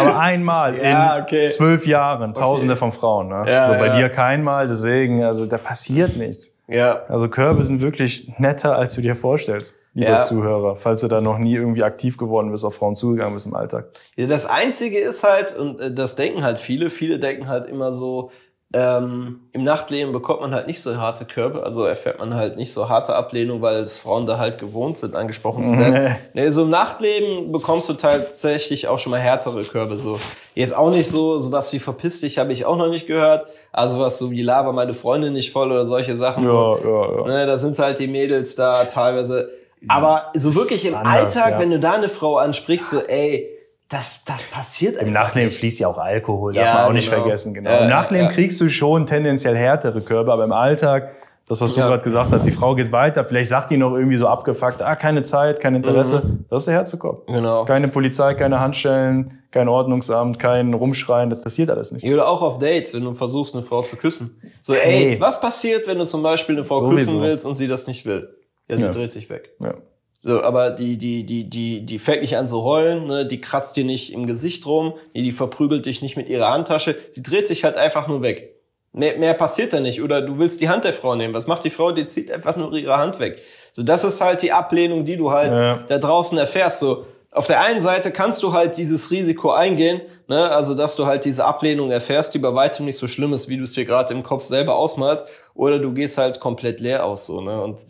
aber 0.00 0.18
einmal 0.18 0.76
ja, 0.76 1.16
in 1.16 1.22
okay. 1.22 1.48
zwölf 1.48 1.86
Jahren, 1.86 2.34
tausende 2.34 2.74
okay. 2.74 2.78
von 2.78 2.92
Frauen. 2.92 3.28
Ne? 3.28 3.44
Ja, 3.46 3.72
so 3.72 3.78
bei 3.78 3.86
ja. 3.86 3.96
dir 3.96 4.08
keinmal, 4.08 4.68
deswegen, 4.68 5.24
also 5.24 5.46
da 5.46 5.58
passiert 5.58 6.16
nichts. 6.16 6.56
Ja. 6.68 7.02
Also 7.08 7.28
Körbe 7.28 7.64
sind 7.64 7.80
wirklich 7.80 8.32
netter, 8.38 8.76
als 8.76 8.94
du 8.94 9.00
dir 9.00 9.16
vorstellst, 9.16 9.76
lieber 9.94 10.10
ja. 10.10 10.20
Zuhörer, 10.20 10.76
falls 10.76 11.00
du 11.00 11.08
da 11.08 11.20
noch 11.20 11.38
nie 11.38 11.54
irgendwie 11.54 11.82
aktiv 11.82 12.18
geworden 12.18 12.52
bist, 12.52 12.64
auf 12.64 12.74
Frauen 12.74 12.94
zugegangen 12.94 13.34
bist 13.34 13.46
im 13.46 13.54
Alltag. 13.54 13.86
Ja, 14.16 14.26
das 14.26 14.44
Einzige 14.44 14.98
ist 14.98 15.24
halt, 15.24 15.56
und 15.56 15.80
äh, 15.80 15.92
das 15.92 16.14
denken 16.14 16.42
halt 16.42 16.58
viele, 16.58 16.90
viele 16.90 17.18
denken 17.18 17.48
halt 17.48 17.66
immer 17.66 17.92
so, 17.92 18.30
ähm, 18.74 19.48
Im 19.52 19.64
Nachtleben 19.64 20.12
bekommt 20.12 20.42
man 20.42 20.54
halt 20.54 20.66
nicht 20.66 20.82
so 20.82 20.94
harte 20.98 21.24
Körbe, 21.24 21.62
also 21.62 21.84
erfährt 21.84 22.18
man 22.18 22.34
halt 22.34 22.58
nicht 22.58 22.70
so 22.70 22.90
harte 22.90 23.14
Ablehnung, 23.14 23.62
weil 23.62 23.80
das 23.80 24.00
Frauen 24.00 24.26
da 24.26 24.36
halt 24.36 24.58
gewohnt 24.58 24.98
sind, 24.98 25.16
angesprochen 25.16 25.64
zu 25.64 25.72
werden. 25.72 26.16
nee, 26.34 26.50
so 26.50 26.64
im 26.64 26.68
Nachtleben 26.68 27.50
bekommst 27.50 27.88
du 27.88 27.94
tatsächlich 27.94 28.86
auch 28.86 28.98
schon 28.98 29.12
mal 29.12 29.20
härtere 29.20 29.64
Körbe. 29.64 29.96
So. 29.96 30.20
Jetzt 30.54 30.76
auch 30.76 30.90
nicht 30.90 31.08
so, 31.08 31.40
sowas 31.40 31.72
wie 31.72 31.78
verpiss 31.78 32.20
dich 32.20 32.36
habe 32.36 32.52
ich 32.52 32.66
auch 32.66 32.76
noch 32.76 32.90
nicht 32.90 33.06
gehört. 33.06 33.46
Also 33.72 34.00
was 34.00 34.18
so 34.18 34.30
wie 34.30 34.42
laber 34.42 34.74
meine 34.74 34.92
Freundin 34.92 35.32
nicht 35.32 35.50
voll 35.50 35.72
oder 35.72 35.86
solche 35.86 36.14
Sachen. 36.14 36.44
Ja, 36.44 36.50
so. 36.50 36.78
ja, 36.84 37.16
ja. 37.16 37.24
Ne, 37.24 37.46
da 37.46 37.56
sind 37.56 37.78
halt 37.78 37.98
die 37.98 38.08
Mädels 38.08 38.54
da 38.54 38.84
teilweise. 38.84 39.50
Aber 39.88 40.30
so 40.34 40.54
wirklich 40.54 40.84
im 40.84 40.94
anders, 40.94 41.36
Alltag, 41.36 41.52
ja. 41.52 41.58
wenn 41.60 41.70
du 41.70 41.80
da 41.80 41.92
eine 41.92 42.10
Frau 42.10 42.36
ansprichst, 42.36 42.90
so 42.90 43.00
ey, 43.00 43.57
das, 43.88 44.24
das 44.24 44.44
passiert 44.46 45.00
Im 45.00 45.12
Nachleben 45.12 45.48
nicht. 45.48 45.58
fließt 45.58 45.80
ja 45.80 45.88
auch 45.88 45.98
Alkohol, 45.98 46.52
darf 46.52 46.64
ja, 46.64 46.74
man 46.74 46.84
auch 46.84 46.92
nicht 46.92 47.10
genau. 47.10 47.22
vergessen. 47.22 47.54
Genau. 47.54 47.70
Ja, 47.70 47.78
Im 47.78 47.88
Nachleben 47.88 48.26
ja. 48.26 48.32
kriegst 48.32 48.60
du 48.60 48.68
schon 48.68 49.06
tendenziell 49.06 49.56
härtere 49.56 50.02
Körbe, 50.02 50.30
aber 50.32 50.44
im 50.44 50.52
Alltag, 50.52 51.12
das, 51.46 51.62
was 51.62 51.72
du 51.72 51.80
gerade 51.80 52.02
gesagt 52.02 52.30
hast, 52.30 52.44
die 52.44 52.52
Frau 52.52 52.74
geht 52.74 52.92
weiter, 52.92 53.24
vielleicht 53.24 53.48
sagt 53.48 53.70
die 53.70 53.78
noch 53.78 53.94
irgendwie 53.94 54.18
so 54.18 54.28
abgefuckt, 54.28 54.82
ah, 54.82 54.94
keine 54.94 55.22
Zeit, 55.22 55.60
kein 55.60 55.74
Interesse. 55.74 56.20
Mhm. 56.22 56.44
Das 56.50 56.62
ist 56.62 56.66
der 56.66 56.74
Herzekopf. 56.74 57.24
Genau. 57.26 57.64
Keine 57.64 57.88
Polizei, 57.88 58.34
keine 58.34 58.60
Handstellen, 58.60 59.40
kein 59.50 59.68
Ordnungsamt, 59.68 60.38
kein 60.38 60.74
Rumschreien, 60.74 61.30
das 61.30 61.40
passiert 61.40 61.70
alles 61.70 61.90
nicht. 61.90 62.04
Oder 62.04 62.28
auch 62.28 62.42
auf 62.42 62.58
Dates, 62.58 62.92
wenn 62.92 63.04
du 63.04 63.14
versuchst, 63.14 63.54
eine 63.54 63.62
Frau 63.62 63.80
zu 63.80 63.96
küssen. 63.96 64.38
So, 64.60 64.74
ey, 64.74 64.80
hey. 64.80 65.20
was 65.20 65.40
passiert, 65.40 65.86
wenn 65.86 65.98
du 65.98 66.04
zum 66.04 66.22
Beispiel 66.22 66.56
eine 66.56 66.64
Frau 66.66 66.76
Sowieso. 66.76 66.96
küssen 66.96 67.22
willst 67.22 67.46
und 67.46 67.54
sie 67.54 67.68
das 67.68 67.86
nicht 67.86 68.04
will? 68.04 68.28
Ja, 68.68 68.76
sie 68.76 68.90
dreht 68.90 69.10
sich 69.10 69.30
weg. 69.30 69.52
Ja. 69.60 69.72
So, 70.20 70.42
aber 70.42 70.70
die, 70.70 70.98
die, 70.98 71.24
die, 71.24 71.48
die, 71.48 71.86
die 71.86 71.98
fängt 71.98 72.22
nicht 72.22 72.36
an 72.36 72.48
zu 72.48 72.64
heulen, 72.64 73.06
ne? 73.06 73.24
die 73.24 73.40
kratzt 73.40 73.76
dir 73.76 73.84
nicht 73.84 74.12
im 74.12 74.26
Gesicht 74.26 74.66
rum, 74.66 74.94
die, 75.14 75.22
die 75.22 75.32
verprügelt 75.32 75.86
dich 75.86 76.02
nicht 76.02 76.16
mit 76.16 76.28
ihrer 76.28 76.50
Handtasche, 76.50 76.96
sie 77.12 77.22
dreht 77.22 77.46
sich 77.46 77.62
halt 77.62 77.76
einfach 77.76 78.08
nur 78.08 78.22
weg. 78.22 78.56
Mehr, 78.92 79.16
mehr 79.16 79.34
passiert 79.34 79.72
da 79.72 79.80
nicht. 79.80 80.02
Oder 80.02 80.22
du 80.22 80.38
willst 80.38 80.60
die 80.60 80.68
Hand 80.68 80.84
der 80.84 80.92
Frau 80.92 81.14
nehmen. 81.14 81.34
Was 81.34 81.46
macht 81.46 81.62
die 81.62 81.70
Frau? 81.70 81.92
Die 81.92 82.06
zieht 82.06 82.32
einfach 82.32 82.56
nur 82.56 82.72
ihre 82.72 82.96
Hand 82.96 83.20
weg. 83.20 83.40
So, 83.70 83.82
das 83.82 84.02
ist 84.02 84.20
halt 84.20 84.42
die 84.42 84.50
Ablehnung, 84.50 85.04
die 85.04 85.16
du 85.16 85.30
halt 85.30 85.52
ja. 85.52 85.80
da 85.86 85.98
draußen 85.98 86.36
erfährst. 86.36 86.80
So, 86.80 87.04
auf 87.30 87.46
der 87.46 87.60
einen 87.60 87.78
Seite 87.78 88.10
kannst 88.10 88.42
du 88.42 88.52
halt 88.52 88.76
dieses 88.76 89.10
Risiko 89.10 89.50
eingehen, 89.50 90.00
ne? 90.26 90.50
also 90.50 90.74
dass 90.74 90.96
du 90.96 91.06
halt 91.06 91.26
diese 91.26 91.44
Ablehnung 91.44 91.90
erfährst, 91.90 92.32
die 92.34 92.38
bei 92.38 92.54
weitem 92.54 92.86
nicht 92.86 92.96
so 92.96 93.06
schlimm 93.06 93.34
ist, 93.34 93.48
wie 93.48 93.58
du 93.58 93.64
es 93.64 93.74
dir 93.74 93.84
gerade 93.84 94.14
im 94.14 94.22
Kopf 94.22 94.46
selber 94.46 94.76
ausmalst, 94.76 95.26
oder 95.54 95.78
du 95.78 95.92
gehst 95.92 96.16
halt 96.16 96.40
komplett 96.40 96.80
leer 96.80 97.04
aus 97.04 97.26
so, 97.26 97.40
ne? 97.42 97.60
Und 97.62 97.84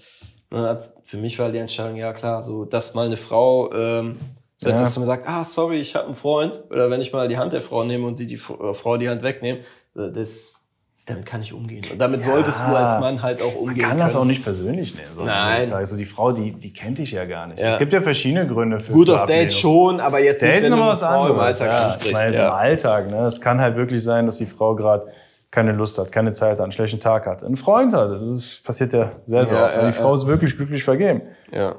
für 0.50 1.16
mich 1.16 1.38
war 1.38 1.50
die 1.50 1.58
Entscheidung, 1.58 1.96
ja 1.96 2.12
klar, 2.12 2.42
so, 2.42 2.64
dass 2.64 2.94
mal 2.94 3.06
eine 3.06 3.16
Frau 3.16 3.72
ähm, 3.72 4.16
so 4.56 4.68
ja. 4.68 4.74
etwas 4.74 4.92
zu 4.92 5.00
mir 5.00 5.06
sagt, 5.06 5.28
ah, 5.28 5.44
sorry, 5.44 5.80
ich 5.80 5.94
habe 5.94 6.06
einen 6.06 6.14
Freund. 6.14 6.60
Oder 6.70 6.90
wenn 6.90 7.00
ich 7.00 7.12
mal 7.12 7.28
die 7.28 7.38
Hand 7.38 7.52
der 7.52 7.60
Frau 7.60 7.84
nehme 7.84 8.06
und 8.06 8.18
sie 8.18 8.26
die 8.26 8.34
äh, 8.34 8.74
Frau 8.74 8.96
die 8.96 9.08
Hand 9.08 9.22
wegnehme, 9.22 9.60
das, 9.94 10.58
damit 11.06 11.26
kann 11.26 11.42
ich 11.42 11.52
umgehen. 11.52 11.84
Und 11.92 12.00
damit 12.00 12.24
ja, 12.24 12.32
solltest 12.32 12.60
du 12.60 12.74
als 12.74 12.98
Mann 12.98 13.22
halt 13.22 13.40
auch 13.40 13.54
umgehen. 13.54 13.66
Man 13.66 13.78
kann 13.78 13.90
können. 13.90 14.00
das 14.00 14.16
auch 14.16 14.24
nicht 14.24 14.42
persönlich 14.42 14.96
nehmen. 14.96 15.10
Nein. 15.24 15.62
Ich 15.62 15.72
also 15.72 15.96
die 15.96 16.06
Frau, 16.06 16.32
die, 16.32 16.52
die 16.52 16.72
kennt 16.72 16.98
dich 16.98 17.12
ja 17.12 17.24
gar 17.24 17.46
nicht. 17.46 17.60
Ja. 17.60 17.70
Es 17.70 17.78
gibt 17.78 17.92
ja 17.92 18.02
verschiedene 18.02 18.48
Gründe 18.48 18.80
für 18.80 18.92
Gut, 18.92 19.10
auf 19.10 19.26
Dates 19.26 19.56
schon, 19.56 20.00
aber 20.00 20.20
jetzt 20.20 20.42
Dates 20.42 20.62
nicht, 20.62 20.72
wenn 20.72 20.78
du 20.78 20.84
eine 20.84 20.96
Frau 20.96 21.06
anderes. 21.06 21.30
im 21.30 21.38
Alltag 21.38 21.68
ja, 21.68 21.86
ansprichst. 21.86 22.06
Ich 22.08 22.12
meine, 22.14 22.36
ja. 22.36 22.48
im 22.48 22.54
Alltag. 22.54 23.10
Ne? 23.10 23.26
Es 23.26 23.40
kann 23.40 23.60
halt 23.60 23.76
wirklich 23.76 24.02
sein, 24.02 24.26
dass 24.26 24.38
die 24.38 24.46
Frau 24.46 24.74
gerade 24.74 25.06
keine 25.50 25.72
Lust 25.72 25.98
hat, 25.98 26.12
keine 26.12 26.32
Zeit 26.32 26.52
hat, 26.52 26.60
einen 26.60 26.72
schlechten 26.72 27.00
Tag 27.00 27.26
hat, 27.26 27.42
einen 27.42 27.56
Freund 27.56 27.94
hat. 27.94 28.10
Das 28.10 28.60
passiert 28.62 28.92
ja 28.92 29.12
sehr, 29.24 29.46
sehr 29.46 29.56
ja, 29.56 29.64
oft. 29.64 29.76
Ja, 29.76 29.86
die 29.86 29.92
Frau 29.92 30.14
ist 30.14 30.26
wirklich 30.26 30.56
glücklich 30.56 30.84
vergeben. 30.84 31.22
Ja. 31.52 31.76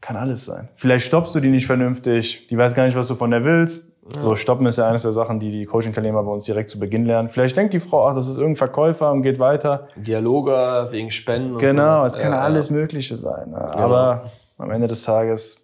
Kann 0.00 0.16
alles 0.16 0.44
sein. 0.44 0.68
Vielleicht 0.74 1.06
stoppst 1.06 1.34
du 1.34 1.40
die 1.40 1.50
nicht 1.50 1.66
vernünftig, 1.66 2.48
die 2.48 2.58
weiß 2.58 2.74
gar 2.74 2.86
nicht, 2.86 2.96
was 2.96 3.06
du 3.06 3.14
von 3.14 3.30
der 3.30 3.44
willst. 3.44 3.92
Ja. 4.16 4.20
So, 4.20 4.34
stoppen 4.34 4.66
ist 4.66 4.78
ja 4.78 4.88
eines 4.88 5.02
der 5.02 5.12
Sachen, 5.12 5.38
die 5.38 5.52
die 5.52 5.64
Coaching-Teilnehmer 5.64 6.24
bei 6.24 6.32
uns 6.32 6.44
direkt 6.44 6.70
zu 6.70 6.80
Beginn 6.80 7.04
lernen. 7.04 7.28
Vielleicht 7.28 7.56
denkt 7.56 7.72
die 7.72 7.78
Frau, 7.78 8.08
ach, 8.08 8.14
das 8.16 8.26
ist 8.26 8.34
irgendein 8.34 8.56
Verkäufer 8.56 9.12
und 9.12 9.22
geht 9.22 9.38
weiter. 9.38 9.86
Dialoge 9.94 10.88
wegen 10.90 11.12
Spenden 11.12 11.52
und 11.52 11.58
Genau, 11.60 12.04
es 12.04 12.18
kann 12.18 12.32
alles 12.32 12.70
Mögliche 12.70 13.16
sein. 13.16 13.50
Ne? 13.50 13.64
Genau. 13.70 13.84
Aber 13.84 14.24
am 14.58 14.72
Ende 14.72 14.88
des 14.88 15.04
Tages, 15.04 15.58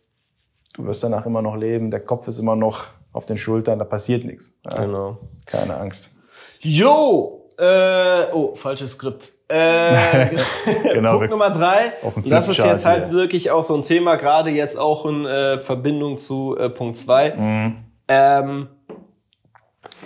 du 0.75 0.85
wirst 0.85 1.03
danach 1.03 1.27
immer 1.27 1.43
noch 1.43 1.57
leben, 1.57 1.91
der 1.91 1.99
Kopf 1.99 2.29
ist 2.29 2.39
immer 2.39 2.55
noch 2.55 2.85
auf 3.13 3.27
den 3.27 3.39
Schultern, 3.39 3.81
da 3.81 3.85
passiert 3.85 4.25
nichts. 4.25 4.61
Genau. 4.77 5.19
Keine 5.47 5.77
Angst. 5.77 6.11
Jo, 6.61 7.35
Äh, 7.59 8.27
oh, 8.33 8.55
falsches 8.55 8.93
Skript. 8.93 9.33
Äh, 9.49 10.29
Genau, 10.93 11.15
Punkt 11.19 11.31
Nummer 11.31 11.51
drei. 11.51 11.93
Das 12.25 12.47
ist 12.47 12.59
jetzt 12.59 12.85
halt 12.87 13.07
hier. 13.07 13.15
wirklich 13.15 13.51
auch 13.51 13.63
so 13.65 13.75
ein 13.75 13.83
Thema, 13.83 14.15
gerade 14.15 14.51
jetzt 14.51 14.79
auch 14.79 15.05
in 15.07 15.27
äh, 15.27 15.59
Verbindung 15.59 16.19
zu 16.19 16.57
äh, 16.57 16.71
Punkt 16.71 16.97
zwei. 16.97 17.35
Mhm. 17.35 17.77
Ähm, 18.07 18.69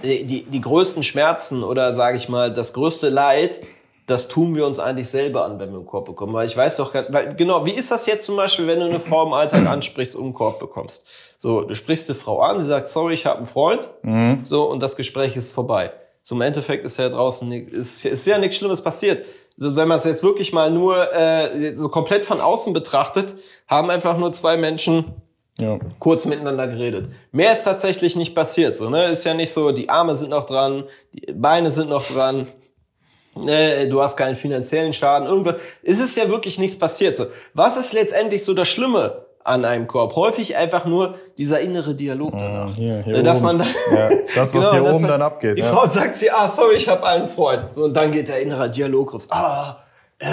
die, 0.02 0.24
die, 0.24 0.44
die 0.44 0.60
größten 0.62 1.02
Schmerzen 1.02 1.62
oder 1.62 1.92
sage 1.92 2.16
ich 2.16 2.28
mal 2.30 2.50
das 2.52 2.72
größte 2.72 3.10
Leid, 3.10 3.60
das 4.06 4.28
tun 4.28 4.54
wir 4.56 4.66
uns 4.66 4.78
eigentlich 4.80 5.08
selber 5.10 5.44
an, 5.44 5.60
wenn 5.60 5.70
wir 5.70 5.76
einen 5.76 5.86
Korb 5.86 6.06
bekommen. 6.06 6.32
Weil 6.32 6.46
ich 6.46 6.56
weiß 6.56 6.76
doch, 6.78 6.92
weil, 6.94 7.34
genau, 7.36 7.66
wie 7.66 7.70
ist 7.72 7.90
das 7.90 8.06
jetzt 8.06 8.24
zum 8.24 8.36
Beispiel, 8.36 8.66
wenn 8.66 8.80
du 8.80 8.86
eine 8.86 8.98
Frau 8.98 9.26
im 9.26 9.32
Alltag 9.34 9.66
ansprichst 9.66 10.16
und 10.16 10.24
einen 10.24 10.34
Korb 10.34 10.58
bekommst? 10.58 11.06
So, 11.36 11.62
du 11.62 11.74
sprichst 11.74 12.08
eine 12.08 12.18
Frau 12.18 12.40
an, 12.40 12.58
sie 12.58 12.66
sagt, 12.66 12.88
sorry, 12.88 13.14
ich 13.14 13.26
habe 13.26 13.38
einen 13.38 13.46
Freund, 13.46 13.90
so, 14.44 14.64
und 14.70 14.82
das 14.82 14.96
Gespräch 14.96 15.36
ist 15.36 15.52
vorbei. 15.52 15.92
So, 16.22 16.34
im 16.36 16.40
Endeffekt 16.40 16.84
ist 16.84 16.98
ja 16.98 17.08
draußen, 17.08 17.50
ist, 17.52 18.04
ist 18.04 18.26
ja 18.26 18.38
nichts 18.38 18.56
Schlimmes 18.56 18.80
passiert. 18.80 19.24
So, 19.56 19.74
wenn 19.76 19.88
man 19.88 19.98
es 19.98 20.04
jetzt 20.04 20.22
wirklich 20.22 20.52
mal 20.52 20.70
nur 20.70 21.12
äh, 21.14 21.74
so 21.74 21.88
komplett 21.88 22.24
von 22.24 22.40
außen 22.40 22.72
betrachtet, 22.72 23.34
haben 23.68 23.90
einfach 23.90 24.16
nur 24.16 24.32
zwei 24.32 24.56
Menschen 24.56 25.12
Ja. 25.60 25.76
kurz 25.98 26.24
miteinander 26.24 26.66
geredet. 26.68 27.08
Mehr 27.32 27.52
ist 27.52 27.64
tatsächlich 27.64 28.16
nicht 28.16 28.34
passiert. 28.34 28.76
So, 28.76 28.88
ne? 28.88 29.08
Ist 29.10 29.24
ja 29.24 29.34
nicht 29.34 29.52
so, 29.52 29.72
die 29.72 29.88
Arme 29.90 30.16
sind 30.16 30.30
noch 30.30 30.44
dran, 30.44 30.84
die 31.12 31.32
Beine 31.32 31.70
sind 31.72 31.90
noch 31.90 32.06
dran. 32.06 32.46
Äh, 33.46 33.88
du 33.88 34.00
hast 34.02 34.16
keinen 34.16 34.36
finanziellen 34.36 34.92
Schaden, 34.92 35.26
irgendwas. 35.26 35.56
Es 35.82 36.00
ist 36.00 36.16
ja 36.16 36.28
wirklich 36.28 36.58
nichts 36.58 36.78
passiert. 36.78 37.16
So, 37.16 37.26
was 37.54 37.76
ist 37.76 37.92
letztendlich 37.92 38.44
so 38.44 38.54
das 38.54 38.68
Schlimme 38.68 39.26
an 39.44 39.64
einem 39.64 39.86
Korb? 39.86 40.14
Häufig 40.16 40.56
einfach 40.56 40.84
nur 40.84 41.14
dieser 41.38 41.60
innere 41.60 41.94
Dialog 41.94 42.36
danach. 42.38 42.74
hier- 42.74 43.02
hier 43.02 43.16
Äh, 43.16 43.22
dass 43.22 43.38
oben. 43.38 43.46
man 43.46 43.58
dann, 43.60 43.68
Ja, 43.92 44.08
das, 44.34 44.54
was 44.54 44.70
hier 44.70 44.80
dass 44.82 44.92
oben 44.94 45.02
man- 45.02 45.10
dann 45.10 45.22
abgeht, 45.22 45.56
Die 45.58 45.62
ja. 45.62 45.72
Frau 45.72 45.86
sagt 45.86 46.14
sie, 46.14 46.30
ah, 46.30 46.46
sorry, 46.48 46.76
ich 46.76 46.88
habe 46.88 47.04
einen 47.06 47.26
Freund. 47.28 47.72
So, 47.72 47.84
und 47.84 47.94
dann 47.94 48.10
geht 48.12 48.28
der 48.28 48.40
innere 48.40 48.70
Dialog 48.70 49.14
raus. 49.14 49.26
Ah, 49.30 49.76
äh, 50.18 50.26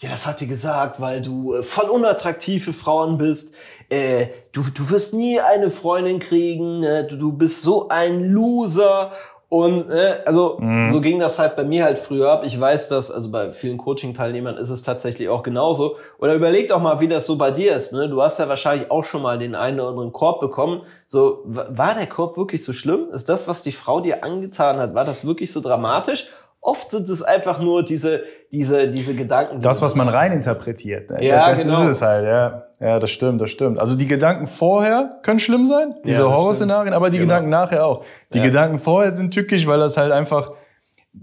ja, 0.00 0.10
das 0.10 0.26
hat 0.26 0.40
die 0.40 0.46
gesagt, 0.46 1.00
weil 1.00 1.20
du 1.22 1.54
äh, 1.54 1.62
voll 1.62 1.90
unattraktiv 1.90 2.64
für 2.64 2.72
Frauen 2.72 3.18
bist. 3.18 3.52
Äh, 3.90 4.26
du, 4.52 4.62
du 4.62 4.90
wirst 4.90 5.12
nie 5.14 5.40
eine 5.40 5.70
Freundin 5.70 6.18
kriegen. 6.20 6.82
Äh, 6.84 7.06
du, 7.08 7.16
du 7.16 7.32
bist 7.32 7.62
so 7.62 7.88
ein 7.88 8.24
Loser. 8.30 9.12
Und 9.50 9.88
äh, 9.90 10.18
also 10.26 10.58
Mhm. 10.60 10.90
so 10.90 11.00
ging 11.00 11.18
das 11.18 11.38
halt 11.38 11.56
bei 11.56 11.64
mir 11.64 11.84
halt 11.84 11.98
früher 11.98 12.30
ab. 12.30 12.42
Ich 12.44 12.60
weiß 12.60 12.88
das, 12.88 13.10
also 13.10 13.30
bei 13.30 13.52
vielen 13.52 13.78
Coaching-Teilnehmern 13.78 14.58
ist 14.58 14.68
es 14.68 14.82
tatsächlich 14.82 15.30
auch 15.30 15.42
genauso. 15.42 15.96
Oder 16.18 16.34
überleg 16.34 16.68
doch 16.68 16.80
mal, 16.82 17.00
wie 17.00 17.08
das 17.08 17.24
so 17.24 17.38
bei 17.38 17.50
dir 17.50 17.74
ist. 17.74 17.94
Ne? 17.94 18.10
Du 18.10 18.20
hast 18.22 18.38
ja 18.38 18.48
wahrscheinlich 18.50 18.90
auch 18.90 19.04
schon 19.04 19.22
mal 19.22 19.38
den 19.38 19.54
einen 19.54 19.80
oder 19.80 19.88
anderen 19.88 20.12
Korb 20.12 20.40
bekommen. 20.40 20.82
So, 21.06 21.42
wa- 21.46 21.66
war 21.70 21.94
der 21.94 22.06
Korb 22.06 22.36
wirklich 22.36 22.62
so 22.62 22.74
schlimm? 22.74 23.08
Ist 23.10 23.30
das, 23.30 23.48
was 23.48 23.62
die 23.62 23.72
Frau 23.72 24.00
dir 24.00 24.22
angetan 24.22 24.76
hat, 24.78 24.94
war 24.94 25.06
das 25.06 25.26
wirklich 25.26 25.50
so 25.50 25.60
dramatisch? 25.62 26.28
Oft 26.60 26.90
sind 26.90 27.08
es 27.08 27.22
einfach 27.22 27.60
nur 27.60 27.84
diese, 27.84 28.22
diese, 28.52 28.88
diese 28.88 29.14
Gedanken. 29.14 29.60
die 29.60 29.62
Das, 29.62 29.80
was 29.80 29.94
man 29.94 30.08
reininterpretiert. 30.08 31.10
Ne? 31.10 31.24
Ja, 31.24 31.50
das 31.50 31.62
genau. 31.62 31.82
ist 31.84 31.96
es 31.96 32.02
halt, 32.02 32.26
ja. 32.26 32.64
Ja, 32.80 32.98
das 32.98 33.10
stimmt, 33.10 33.40
das 33.40 33.50
stimmt. 33.50 33.78
Also 33.78 33.96
die 33.96 34.06
Gedanken 34.06 34.46
vorher 34.46 35.18
können 35.22 35.38
schlimm 35.40 35.66
sein, 35.66 35.94
diese 36.04 36.22
Ja, 36.22 36.30
Horrorszenarien, 36.30 36.92
aber 36.94 37.10
die 37.10 37.18
Genau. 37.18 37.28
Gedanken 37.30 37.50
nachher 37.50 37.84
auch. 37.86 38.04
Die 38.32 38.38
Ja. 38.38 38.44
Gedanken 38.44 38.78
vorher 38.78 39.12
sind 39.12 39.32
tückisch, 39.34 39.66
weil 39.66 39.78
das 39.80 39.96
halt 39.96 40.12
einfach, 40.12 40.52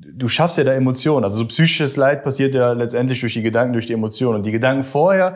du 0.01 0.27
schaffst 0.27 0.57
ja 0.57 0.63
da 0.63 0.73
Emotionen. 0.73 1.23
Also 1.23 1.39
so 1.39 1.45
psychisches 1.47 1.97
Leid 1.97 2.23
passiert 2.23 2.53
ja 2.53 2.71
letztendlich 2.73 3.19
durch 3.19 3.33
die 3.33 3.41
Gedanken, 3.41 3.73
durch 3.73 3.85
die 3.85 3.93
Emotionen. 3.93 4.37
Und 4.37 4.45
die 4.45 4.51
Gedanken 4.51 4.83
vorher, 4.83 5.35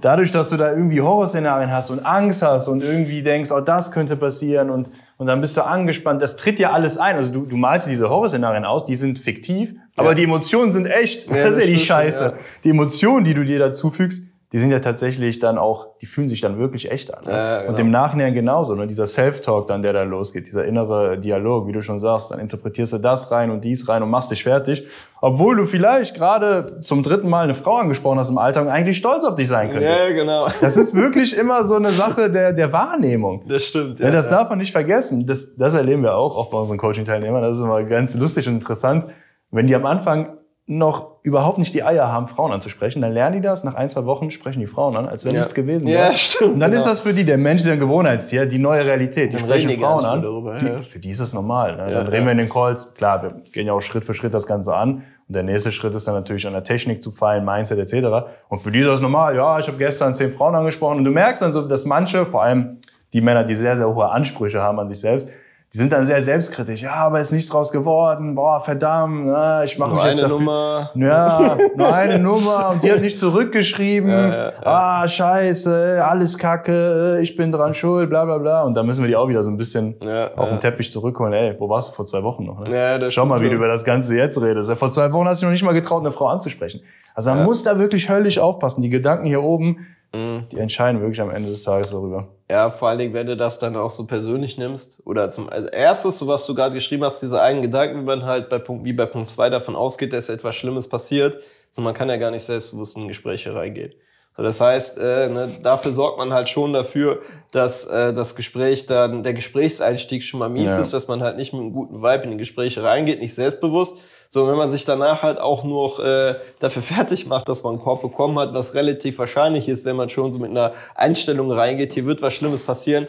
dadurch, 0.00 0.30
dass 0.30 0.50
du 0.50 0.56
da 0.56 0.70
irgendwie 0.70 1.00
Horrorszenarien 1.00 1.70
hast 1.70 1.90
und 1.90 2.04
Angst 2.04 2.42
hast 2.42 2.68
und 2.68 2.82
irgendwie 2.82 3.22
denkst, 3.22 3.50
oh, 3.52 3.60
das 3.60 3.92
könnte 3.92 4.16
passieren 4.16 4.70
und, 4.70 4.88
und 5.16 5.26
dann 5.26 5.40
bist 5.40 5.56
du 5.56 5.62
angespannt, 5.62 6.20
das 6.20 6.36
tritt 6.36 6.58
ja 6.58 6.72
alles 6.72 6.98
ein. 6.98 7.16
Also 7.16 7.32
du, 7.32 7.46
du 7.46 7.56
malst 7.56 7.86
diese 7.86 8.08
Horrorszenarien 8.08 8.64
aus, 8.64 8.84
die 8.84 8.94
sind 8.94 9.18
fiktiv, 9.18 9.74
aber 9.96 10.14
die 10.14 10.24
Emotionen 10.24 10.70
sind 10.70 10.86
echt. 10.86 11.28
Ja, 11.28 11.44
das 11.44 11.56
ist 11.56 11.60
ja 11.60 11.66
die 11.66 11.78
Scheiße. 11.78 12.24
ja. 12.24 12.32
Die 12.64 12.70
Emotionen, 12.70 13.24
die 13.24 13.34
du 13.34 13.44
dir 13.44 13.58
dazu 13.58 13.90
fügst, 13.90 14.28
die 14.52 14.58
sind 14.58 14.70
ja 14.70 14.78
tatsächlich 14.78 15.40
dann 15.40 15.58
auch, 15.58 15.98
die 15.98 16.06
fühlen 16.06 16.28
sich 16.28 16.40
dann 16.40 16.56
wirklich 16.56 16.90
echt 16.92 17.12
an. 17.12 17.24
Ne? 17.24 17.32
Ja, 17.32 17.58
genau. 17.58 17.70
Und 17.70 17.78
im 17.80 17.90
Nachhinein 17.90 18.32
genauso, 18.32 18.76
ne? 18.76 18.86
dieser 18.86 19.06
Self-Talk 19.06 19.66
dann, 19.66 19.82
der 19.82 19.92
da 19.92 20.04
losgeht, 20.04 20.46
dieser 20.46 20.64
innere 20.64 21.18
Dialog, 21.18 21.66
wie 21.66 21.72
du 21.72 21.82
schon 21.82 21.98
sagst, 21.98 22.30
dann 22.30 22.38
interpretierst 22.38 22.92
du 22.92 22.98
das 22.98 23.32
rein 23.32 23.50
und 23.50 23.64
dies 23.64 23.88
rein 23.88 24.04
und 24.04 24.10
machst 24.10 24.30
dich 24.30 24.44
fertig, 24.44 24.86
obwohl 25.20 25.56
du 25.56 25.66
vielleicht 25.66 26.14
gerade 26.14 26.78
zum 26.80 27.02
dritten 27.02 27.28
Mal 27.28 27.44
eine 27.44 27.54
Frau 27.54 27.76
angesprochen 27.76 28.20
hast 28.20 28.30
im 28.30 28.38
Alltag 28.38 28.66
und 28.66 28.70
eigentlich 28.70 28.98
stolz 28.98 29.24
auf 29.24 29.34
dich 29.34 29.48
sein 29.48 29.70
könntest. 29.72 29.98
Ja, 29.98 30.14
genau. 30.14 30.46
Das 30.60 30.76
ist 30.76 30.94
wirklich 30.94 31.36
immer 31.36 31.64
so 31.64 31.74
eine 31.74 31.90
Sache 31.90 32.30
der, 32.30 32.52
der 32.52 32.72
Wahrnehmung. 32.72 33.42
Das 33.48 33.64
stimmt. 33.64 33.98
Ja, 33.98 34.12
das 34.12 34.28
darf 34.28 34.48
man 34.48 34.58
nicht 34.58 34.72
vergessen. 34.72 35.26
Das, 35.26 35.56
das 35.56 35.74
erleben 35.74 36.02
wir 36.02 36.16
auch, 36.16 36.36
auch 36.36 36.50
bei 36.50 36.58
unseren 36.58 36.78
Coaching-Teilnehmern. 36.78 37.42
Das 37.42 37.58
ist 37.58 37.64
immer 37.64 37.82
ganz 37.82 38.14
lustig 38.14 38.46
und 38.46 38.54
interessant. 38.54 39.06
Wenn 39.50 39.66
die 39.66 39.74
am 39.74 39.86
Anfang 39.86 40.36
noch 40.68 41.12
überhaupt 41.22 41.58
nicht 41.58 41.74
die 41.74 41.84
Eier 41.84 42.10
haben, 42.10 42.26
Frauen 42.26 42.50
anzusprechen, 42.52 43.00
dann 43.00 43.12
lernen 43.12 43.36
die 43.36 43.40
das. 43.40 43.62
Nach 43.62 43.74
ein, 43.76 43.88
zwei 43.88 44.04
Wochen 44.04 44.32
sprechen 44.32 44.58
die 44.58 44.66
Frauen 44.66 44.96
an, 44.96 45.08
als 45.08 45.24
wenn 45.24 45.32
Ja. 45.32 45.38
nichts 45.40 45.54
gewesen 45.54 45.86
Ja, 45.86 45.98
wäre. 46.08 46.14
stimmt, 46.16 46.54
Und 46.54 46.60
dann 46.60 46.70
genau. 46.72 46.80
ist 46.80 46.86
das 46.86 46.98
für 47.00 47.14
die, 47.14 47.24
der 47.24 47.38
Mensch 47.38 47.60
ist 47.60 47.66
ja 47.68 47.74
ein 47.74 47.78
Gewohnheitstier, 47.78 48.46
die 48.46 48.58
neue 48.58 48.84
Realität. 48.84 49.32
Die 49.32 49.36
Dann 49.36 49.44
sprechen 49.46 49.68
die 49.68 49.76
Frauen 49.76 50.04
an. 50.04 50.22
darüber, 50.22 50.54
die, 50.54 50.66
ja. 50.66 50.82
Für 50.82 50.98
die 50.98 51.10
ist 51.10 51.20
das 51.20 51.32
normal. 51.32 51.76
Ne? 51.76 51.92
Ja, 51.92 51.98
dann 51.98 52.08
reden 52.08 52.24
wir 52.26 52.32
in 52.32 52.38
den 52.38 52.48
Calls. 52.48 52.94
Klar, 52.94 53.22
wir 53.22 53.34
gehen 53.52 53.66
ja 53.68 53.74
auch 53.74 53.80
Schritt 53.80 54.04
für 54.04 54.14
Schritt 54.14 54.34
das 54.34 54.48
Ganze 54.48 54.74
an. 54.74 55.04
Und 55.28 55.34
der 55.34 55.44
nächste 55.44 55.70
Schritt 55.70 55.94
ist 55.94 56.08
dann 56.08 56.14
natürlich 56.14 56.46
an 56.48 56.52
der 56.52 56.64
Technik 56.64 57.00
zu 57.00 57.12
feilen, 57.12 57.44
Mindset 57.44 57.78
etc. 57.78 58.26
Und 58.48 58.58
für 58.58 58.72
die 58.72 58.80
ist 58.80 58.88
das 58.88 59.00
normal. 59.00 59.36
Ja, 59.36 59.60
ich 59.60 59.68
habe 59.68 59.76
gestern 59.78 60.14
zehn 60.14 60.32
Frauen 60.32 60.54
angesprochen. 60.56 60.98
Und 60.98 61.04
du 61.04 61.12
merkst 61.12 61.42
dann 61.42 61.52
so, 61.52 61.62
dass 61.62 61.84
manche, 61.86 62.26
vor 62.26 62.42
allem 62.42 62.78
die 63.12 63.20
Männer, 63.20 63.44
die 63.44 63.54
sehr, 63.54 63.76
sehr 63.76 63.92
hohe 63.92 64.08
Ansprüche 64.10 64.60
haben 64.60 64.80
an 64.80 64.88
sich 64.88 64.98
selbst, 65.00 65.30
die 65.74 65.78
sind 65.78 65.92
dann 65.92 66.04
sehr 66.04 66.22
selbstkritisch. 66.22 66.82
Ja, 66.82 66.94
aber 66.94 67.20
ist 67.20 67.32
nichts 67.32 67.50
draus 67.50 67.70
geworden. 67.72 68.34
Boah, 68.34 68.60
verdammt. 68.60 69.26
Na, 69.26 69.64
ich 69.64 69.78
mache 69.78 69.94
mich 69.94 70.04
jetzt 70.04 70.12
eine 70.12 70.20
dafür. 70.22 70.38
Nummer. 70.38 70.90
Ja, 70.94 71.56
nur 71.76 71.92
eine 71.92 72.18
Nummer 72.18 72.70
und 72.70 72.82
die 72.84 72.90
hat 72.92 73.00
nicht 73.00 73.18
zurückgeschrieben. 73.18 74.34
Ah, 74.64 75.06
scheiße, 75.06 76.02
alles 76.04 76.38
kacke, 76.38 77.18
ich 77.20 77.36
bin 77.36 77.52
dran 77.52 77.74
schuld, 77.74 78.08
bla 78.10 78.24
bla 78.24 78.38
bla. 78.38 78.62
Und 78.64 78.74
dann 78.76 78.86
müssen 78.86 79.02
wir 79.02 79.08
die 79.08 79.16
auch 79.16 79.28
wieder 79.28 79.42
so 79.42 79.50
ein 79.50 79.56
bisschen 79.56 79.96
Ja, 80.00 80.28
auf 80.34 80.46
ja. 80.50 80.56
den 80.56 80.60
Teppich 80.60 80.90
zurückholen. 80.90 81.32
Ey, 81.32 81.54
wo 81.58 81.68
warst 81.68 81.90
du 81.90 81.92
vor 81.94 82.06
zwei 82.06 82.22
Wochen 82.22 82.44
noch? 82.44 82.60
Ne? 82.60 82.74
Ja, 83.00 83.10
Schau 83.10 83.26
mal, 83.26 83.40
wie 83.40 83.48
du 83.48 83.54
über 83.54 83.68
das 83.68 83.84
Ganze 83.84 84.16
jetzt 84.16 84.40
redest. 84.40 84.70
Vor 84.72 84.90
zwei 84.90 85.12
Wochen 85.12 85.26
hast 85.28 85.40
du 85.40 85.46
dich 85.46 85.48
noch 85.48 85.52
nicht 85.52 85.62
mal 85.64 85.72
getraut, 85.72 86.00
eine 86.00 86.10
Frau 86.10 86.26
anzusprechen. 86.28 86.80
Also 87.14 87.30
man 87.30 87.44
muss 87.44 87.62
da 87.62 87.78
wirklich 87.78 88.08
höllisch 88.08 88.38
aufpassen. 88.38 88.82
Die 88.82 88.90
Gedanken 88.90 89.26
hier 89.26 89.42
oben, 89.42 89.86
Mhm. 90.14 90.44
die 90.50 90.58
entscheiden 90.58 91.00
wirklich 91.00 91.20
am 91.20 91.30
Ende 91.30 91.48
des 91.50 91.62
Tages 91.64 91.90
darüber. 91.90 92.28
Ja, 92.48 92.70
vor 92.70 92.88
allen 92.88 92.98
Dingen, 92.98 93.14
wenn 93.14 93.26
du 93.26 93.36
das 93.36 93.58
dann 93.58 93.76
auch 93.76 93.90
so 93.90 94.06
persönlich 94.06 94.56
nimmst. 94.56 95.00
Oder 95.04 95.30
zum 95.30 95.48
als 95.48 95.66
erstes, 95.68 96.18
so 96.18 96.28
was 96.28 96.46
du 96.46 96.54
gerade 96.54 96.74
geschrieben 96.74 97.02
hast, 97.04 97.20
diese 97.20 97.42
eigenen 97.42 97.62
Gedanken, 97.62 98.00
wie 98.00 98.04
man 98.04 98.24
halt 98.24 98.48
bei 98.48 98.58
Punkt, 98.60 98.84
wie 98.84 98.92
bei 98.92 99.06
Punkt 99.06 99.28
zwei 99.28 99.50
davon 99.50 99.74
ausgeht, 99.74 100.12
dass 100.12 100.28
etwas 100.28 100.54
Schlimmes 100.54 100.88
passiert. 100.88 101.42
So, 101.70 101.82
man 101.82 101.92
kann 101.94 102.08
ja 102.08 102.16
gar 102.16 102.30
nicht 102.30 102.44
selbstbewusst 102.44 102.96
in 102.96 103.08
Gespräche 103.08 103.52
reingehen. 103.54 103.92
So, 104.36 104.42
das 104.42 104.60
heißt, 104.60 104.98
äh, 104.98 105.28
ne, 105.30 105.50
dafür 105.62 105.92
sorgt 105.92 106.18
man 106.18 106.32
halt 106.34 106.50
schon 106.50 106.74
dafür, 106.74 107.22
dass 107.52 107.86
äh, 107.86 108.12
das 108.12 108.36
Gespräch 108.36 108.84
dann, 108.84 109.22
der 109.22 109.32
Gesprächseinstieg 109.32 110.22
schon 110.22 110.40
mal 110.40 110.50
mies 110.50 110.72
Ja. 110.76 110.82
ist, 110.82 110.92
dass 110.92 111.08
man 111.08 111.22
halt 111.22 111.36
nicht 111.38 111.54
mit 111.54 111.62
einem 111.62 111.72
guten 111.72 112.02
Vibe 112.02 112.24
in 112.24 112.30
die 112.32 112.36
Gespräche 112.36 112.82
reingeht, 112.82 113.20
nicht 113.20 113.34
selbstbewusst. 113.34 113.96
So, 114.28 114.46
wenn 114.48 114.56
man 114.56 114.68
sich 114.68 114.84
danach 114.84 115.22
halt 115.22 115.40
auch 115.40 115.64
noch 115.64 116.00
äh, 116.00 116.34
dafür 116.58 116.82
fertig 116.96 117.26
macht, 117.26 117.48
dass 117.48 117.62
man 117.62 117.74
einen 117.76 117.82
Korb 117.82 118.02
bekommen 118.02 118.38
hat, 118.38 118.52
was 118.52 118.74
relativ 118.74 119.18
wahrscheinlich 119.18 119.68
ist, 119.68 119.86
wenn 119.86 119.96
man 119.96 120.10
schon 120.10 120.30
so 120.32 120.38
mit 120.38 120.50
einer 120.50 120.74
Einstellung 120.94 121.50
reingeht, 121.50 121.92
hier 121.94 122.04
wird 122.04 122.20
was 122.20 122.34
Schlimmes 122.34 122.62
passieren, 122.62 123.06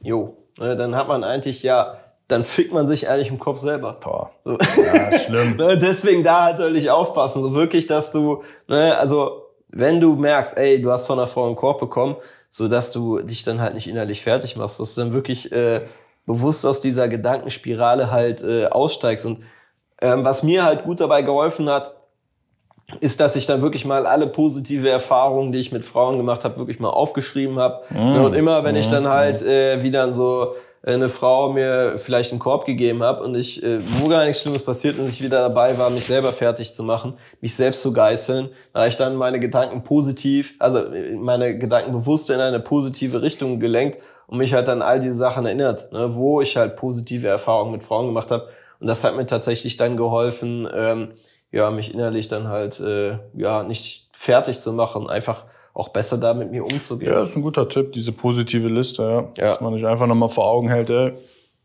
jo, 0.00 0.36
ne, 0.60 0.76
dann 0.76 0.94
hat 0.94 1.08
man 1.08 1.24
eigentlich 1.24 1.64
ja, 1.64 1.96
dann 2.28 2.44
fickt 2.44 2.72
man 2.72 2.86
sich 2.86 3.10
eigentlich 3.10 3.28
im 3.28 3.38
Kopf 3.40 3.58
selber. 3.58 3.98
Boah. 4.00 4.30
So. 4.44 4.56
Ja, 4.80 5.18
schlimm. 5.18 5.56
Ne, 5.58 5.76
deswegen 5.76 6.22
da 6.22 6.44
halt 6.44 6.58
natürlich 6.60 6.88
aufpassen. 6.88 7.42
So 7.42 7.52
wirklich, 7.52 7.88
dass 7.88 8.12
du, 8.12 8.42
ne, 8.68 8.96
also 8.96 9.41
wenn 9.72 10.00
du 10.00 10.14
merkst, 10.14 10.56
ey, 10.56 10.80
du 10.80 10.90
hast 10.90 11.06
von 11.06 11.18
einer 11.18 11.26
Frau 11.26 11.46
einen 11.46 11.56
Korb 11.56 11.80
bekommen, 11.80 12.16
so 12.48 12.68
dass 12.68 12.92
du 12.92 13.20
dich 13.20 13.42
dann 13.42 13.60
halt 13.60 13.74
nicht 13.74 13.88
innerlich 13.88 14.22
fertig 14.22 14.56
machst, 14.56 14.78
dass 14.78 14.94
du 14.94 15.00
dann 15.00 15.12
wirklich 15.12 15.50
äh, 15.52 15.80
bewusst 16.26 16.64
aus 16.66 16.80
dieser 16.80 17.08
Gedankenspirale 17.08 18.10
halt 18.10 18.42
äh, 18.42 18.66
aussteigst. 18.66 19.26
Und 19.26 19.40
ähm, 20.00 20.24
was 20.24 20.42
mir 20.42 20.64
halt 20.64 20.84
gut 20.84 21.00
dabei 21.00 21.22
geholfen 21.22 21.68
hat, 21.70 21.94
ist, 23.00 23.20
dass 23.20 23.36
ich 23.36 23.46
dann 23.46 23.62
wirklich 23.62 23.86
mal 23.86 24.06
alle 24.06 24.26
positive 24.26 24.90
Erfahrungen, 24.90 25.52
die 25.52 25.58
ich 25.58 25.72
mit 25.72 25.84
Frauen 25.84 26.18
gemacht 26.18 26.44
habe, 26.44 26.58
wirklich 26.58 26.78
mal 26.78 26.90
aufgeschrieben 26.90 27.58
habe. 27.58 27.82
Mm. 27.90 28.16
Und 28.22 28.34
immer, 28.34 28.64
wenn 28.64 28.76
ich 28.76 28.88
dann 28.88 29.08
halt 29.08 29.40
äh, 29.40 29.82
wieder 29.82 30.12
so 30.12 30.54
äh, 30.54 30.71
eine 30.84 31.08
Frau 31.08 31.52
mir 31.52 31.98
vielleicht 31.98 32.32
einen 32.32 32.40
Korb 32.40 32.66
gegeben 32.66 33.02
habe 33.02 33.22
und 33.22 33.36
ich, 33.36 33.62
äh, 33.62 33.80
wo 34.00 34.08
gar 34.08 34.24
nichts 34.24 34.42
Schlimmes 34.42 34.64
passiert 34.64 34.98
und 34.98 35.08
ich 35.08 35.22
wieder 35.22 35.40
dabei 35.40 35.78
war, 35.78 35.90
mich 35.90 36.06
selber 36.06 36.32
fertig 36.32 36.74
zu 36.74 36.82
machen, 36.82 37.14
mich 37.40 37.54
selbst 37.54 37.82
zu 37.82 37.92
geißeln, 37.92 38.48
da 38.72 38.86
ich 38.86 38.96
dann 38.96 39.14
meine 39.14 39.38
Gedanken 39.38 39.84
positiv, 39.84 40.54
also 40.58 40.84
äh, 40.92 41.14
meine 41.14 41.56
Gedanken 41.56 41.92
bewusst 41.92 42.30
in 42.30 42.40
eine 42.40 42.58
positive 42.58 43.22
Richtung 43.22 43.60
gelenkt 43.60 43.98
und 44.26 44.38
mich 44.38 44.54
halt 44.54 44.68
an 44.68 44.82
all 44.82 44.98
diese 44.98 45.14
Sachen 45.14 45.46
erinnert, 45.46 45.92
ne, 45.92 46.16
wo 46.16 46.40
ich 46.40 46.56
halt 46.56 46.74
positive 46.74 47.28
Erfahrungen 47.28 47.70
mit 47.70 47.84
Frauen 47.84 48.06
gemacht 48.06 48.30
habe. 48.32 48.48
Und 48.80 48.88
das 48.88 49.04
hat 49.04 49.16
mir 49.16 49.26
tatsächlich 49.26 49.76
dann 49.76 49.96
geholfen, 49.96 50.68
ähm, 50.74 51.10
ja, 51.52 51.70
mich 51.70 51.94
innerlich 51.94 52.26
dann 52.26 52.48
halt 52.48 52.80
äh, 52.80 53.18
ja 53.34 53.62
nicht 53.62 54.08
fertig 54.12 54.58
zu 54.58 54.72
machen, 54.72 55.08
einfach 55.08 55.44
auch 55.74 55.88
besser 55.88 56.18
da 56.18 56.34
mit 56.34 56.50
mir 56.50 56.64
umzugehen. 56.64 57.12
Ja, 57.12 57.22
ist 57.22 57.34
ein 57.36 57.42
guter 57.42 57.68
Tipp, 57.68 57.92
diese 57.92 58.12
positive 58.12 58.68
Liste, 58.68 59.02
ja. 59.02 59.16
Ja. 59.42 59.50
Dass 59.52 59.60
man 59.60 59.74
sich 59.74 59.86
einfach 59.86 60.06
nochmal 60.06 60.28
vor 60.28 60.46
Augen 60.46 60.68
hält, 60.68 60.90
ey, 60.90 61.12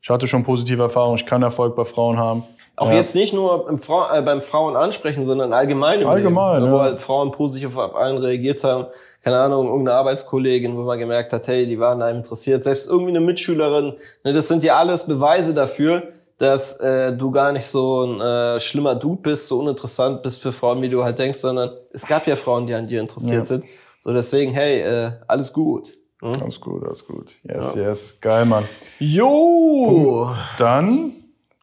ich 0.02 0.10
hatte 0.10 0.28
schon 0.28 0.44
positive 0.44 0.82
Erfahrungen, 0.84 1.18
ich 1.18 1.26
kann 1.26 1.44
Erfolg 1.44 1.76
bei 1.76 1.84
Frauen 1.86 2.18
haben. 2.18 2.44
Auch 2.78 2.90
Ja. 2.90 2.96
jetzt 2.98 3.16
nicht 3.16 3.34
nur 3.34 3.68
im 3.68 3.80
Frau, 3.80 4.06
äh, 4.14 4.22
beim 4.22 4.40
Frauen 4.40 4.76
ansprechen, 4.76 5.26
sondern 5.26 5.52
allgemein 5.52 6.00
im 6.00 6.08
Allgemein, 6.08 6.62
Leben, 6.62 6.72
wo 6.72 6.78
ja. 6.78 6.84
halt 6.84 7.00
Frauen 7.00 7.32
positiv 7.32 7.76
auf 7.76 7.96
einen 7.96 8.18
reagiert 8.20 8.64
haben. 8.64 8.86
Keine 9.24 9.40
Ahnung, 9.40 9.68
irgendeine 9.68 9.98
Arbeitskollegin, 9.98 10.78
wo 10.78 10.82
man 10.84 10.98
gemerkt 11.00 11.34
hat, 11.34 11.48
hey, 11.48 11.66
die 11.66 11.80
waren 11.80 12.00
da 12.00 12.10
interessiert. 12.10 12.64
Selbst 12.64 12.88
irgendwie 12.88 13.10
eine 13.10 13.20
Mitschülerin. 13.20 13.96
Ne, 14.24 14.32
das 14.32 14.48
sind 14.48 14.64
ja 14.64 14.78
alles 14.78 15.06
Beweise 15.06 15.54
dafür, 15.54 16.04
dass 16.38 16.80
äh, 16.80 17.12
du 17.14 17.32
gar 17.32 17.52
nicht 17.52 17.66
so 17.66 18.04
ein 18.06 18.22
äh, 18.22 18.60
schlimmer 18.60 18.94
Dude 18.96 19.24
bist, 19.24 19.48
so 19.48 19.60
uninteressant 19.60 20.22
bist 20.22 20.42
für 20.42 20.52
Frauen, 20.52 20.82
wie 20.84 20.88
du 20.88 21.04
halt 21.04 21.18
denkst, 21.18 21.40
sondern 21.40 21.72
es 21.92 22.06
gab 22.06 22.28
ja 22.28 22.36
Frauen, 22.36 22.68
die 22.68 22.76
an 22.76 22.88
dir 22.88 23.02
interessiert 23.02 23.40
Ja. 23.40 23.44
sind. 23.46 23.66
So 24.00 24.13
deswegen, 24.13 24.51
hey, 24.54 24.82
äh, 24.82 25.12
alles 25.27 25.51
gut. 25.54 25.94
Hm? 26.22 26.32
Alles 26.42 26.60
gut, 26.62 26.84
alles 26.84 27.06
gut. 27.06 27.36
Yes, 27.44 27.75
yes. 27.75 28.18
Geil, 28.22 28.46
Mann. 28.46 28.63
Jo! 29.00 30.32
Dann 30.58 31.12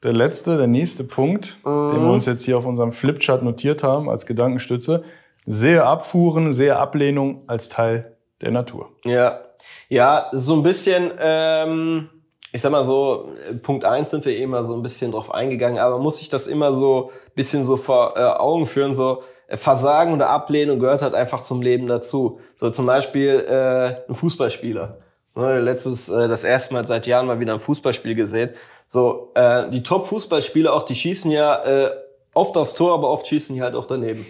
der 0.02 0.12
letzte, 0.12 0.56
der 0.58 0.66
nächste 0.66 1.04
Punkt, 1.04 1.58
Mhm. 1.64 1.88
den 1.90 2.02
wir 2.02 2.12
uns 2.12 2.26
jetzt 2.26 2.44
hier 2.44 2.58
auf 2.58 2.66
unserem 2.66 2.92
Flipchart 2.92 3.42
notiert 3.42 3.82
haben 3.82 4.08
als 4.10 4.26
Gedankenstütze. 4.26 5.02
Sehe 5.46 5.84
Abfuhren, 5.84 6.52
sehe 6.52 6.76
Ablehnung 6.76 7.42
als 7.46 7.68
Teil 7.68 8.16
der 8.42 8.50
Natur. 8.52 8.90
Ja, 9.04 9.40
ja, 9.88 10.28
so 10.32 10.54
ein 10.54 10.62
bisschen, 10.62 11.10
ähm, 11.18 12.08
ich 12.54 12.62
sag 12.62 12.70
mal 12.70 12.84
so, 12.84 13.32
Punkt 13.62 13.84
eins 13.84 14.10
sind 14.10 14.24
wir 14.24 14.36
eh 14.36 14.46
mal 14.46 14.62
so 14.62 14.74
ein 14.74 14.82
bisschen 14.82 15.10
drauf 15.10 15.34
eingegangen, 15.34 15.80
aber 15.80 15.98
muss 15.98 16.20
ich 16.20 16.28
das 16.28 16.46
immer 16.46 16.72
so 16.72 17.10
ein 17.10 17.32
bisschen 17.34 17.64
so 17.64 17.76
vor 17.76 18.14
äh, 18.16 18.20
Augen 18.20 18.66
führen, 18.66 18.92
so 18.92 19.24
äh, 19.48 19.56
Versagen 19.56 20.12
oder 20.12 20.30
Ablehnung 20.30 20.78
gehört 20.78 21.02
halt 21.02 21.16
einfach 21.16 21.40
zum 21.40 21.62
Leben 21.62 21.88
dazu. 21.88 22.38
So 22.54 22.70
zum 22.70 22.86
Beispiel 22.86 23.44
äh, 23.48 24.08
ein 24.08 24.14
Fußballspieler. 24.14 24.98
Ne, 25.34 25.58
letztes, 25.58 26.08
äh, 26.08 26.28
das 26.28 26.44
erste 26.44 26.74
Mal 26.74 26.86
seit 26.86 27.08
Jahren 27.08 27.26
mal 27.26 27.40
wieder 27.40 27.54
ein 27.54 27.58
Fußballspiel 27.58 28.14
gesehen. 28.14 28.50
So, 28.86 29.32
äh, 29.34 29.68
die 29.70 29.82
Top-Fußballspieler 29.82 30.72
auch, 30.72 30.82
die 30.82 30.94
schießen 30.94 31.32
ja 31.32 31.56
äh, 31.64 31.90
oft 32.34 32.56
aufs 32.56 32.74
Tor, 32.74 32.94
aber 32.94 33.10
oft 33.10 33.26
schießen 33.26 33.56
die 33.56 33.62
halt 33.62 33.74
auch 33.74 33.86
daneben. 33.86 34.24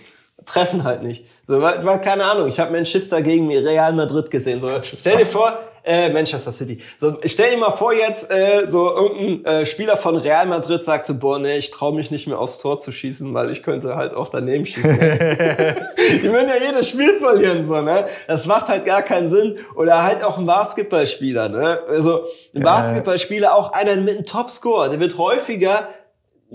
Treffen 0.47 0.83
halt 0.85 1.03
nicht. 1.03 1.27
So, 1.47 1.61
war, 1.61 1.85
war 1.85 1.99
keine 1.99 2.25
Ahnung, 2.25 2.49
ich 2.49 2.59
habe 2.59 2.73
Manchester 2.73 3.21
gegen 3.21 3.49
Real 3.51 3.93
Madrid 3.93 4.31
gesehen. 4.31 4.63
So, 4.63 4.71
stell 4.83 5.19
dir 5.19 5.27
vor, 5.27 5.59
äh, 5.85 6.09
Manchester 6.09 6.51
City. 6.51 6.81
So, 6.97 7.19
stell 7.25 7.51
dir 7.51 7.59
mal 7.59 7.71
vor 7.71 7.93
jetzt, 7.93 8.31
äh, 8.31 8.67
so 8.69 8.91
irgendein 8.95 9.45
äh, 9.45 9.67
Spieler 9.67 9.97
von 9.97 10.17
Real 10.17 10.47
Madrid 10.47 10.85
sagt 10.85 11.07
so, 11.07 11.19
boah, 11.19 11.39
nee, 11.39 11.57
ich 11.57 11.71
traue 11.71 11.95
mich 11.95 12.11
nicht 12.11 12.27
mehr 12.27 12.39
aufs 12.39 12.59
Tor 12.59 12.81
zu 12.81 12.91
schießen, 12.91 13.33
weil 13.35 13.51
ich 13.51 13.63
könnte 13.63 13.95
halt 13.97 14.15
auch 14.15 14.29
daneben 14.29 14.65
schießen. 14.65 14.99
Die 14.99 16.33
würden 16.33 16.49
ja 16.49 16.57
jedes 16.67 16.89
Spiel 16.89 17.19
verlieren, 17.19 17.65
so, 17.65 17.81
ne? 17.83 18.07
Das 18.27 18.47
macht 18.47 18.69
halt 18.69 18.87
gar 18.87 19.03
keinen 19.03 19.29
Sinn. 19.29 19.59
Oder 19.75 20.03
halt 20.03 20.25
auch 20.25 20.39
ein 20.39 20.47
Basketballspieler, 20.47 21.51
ne? 21.51 21.81
Also, 21.89 22.25
ein 22.55 22.63
Basketballspieler, 22.63 23.55
auch 23.55 23.73
einer 23.73 23.97
mit 23.97 24.17
einem 24.17 24.27
Topscore, 24.27 24.89
der 24.89 25.01
wird 25.01 25.19
häufiger 25.19 25.89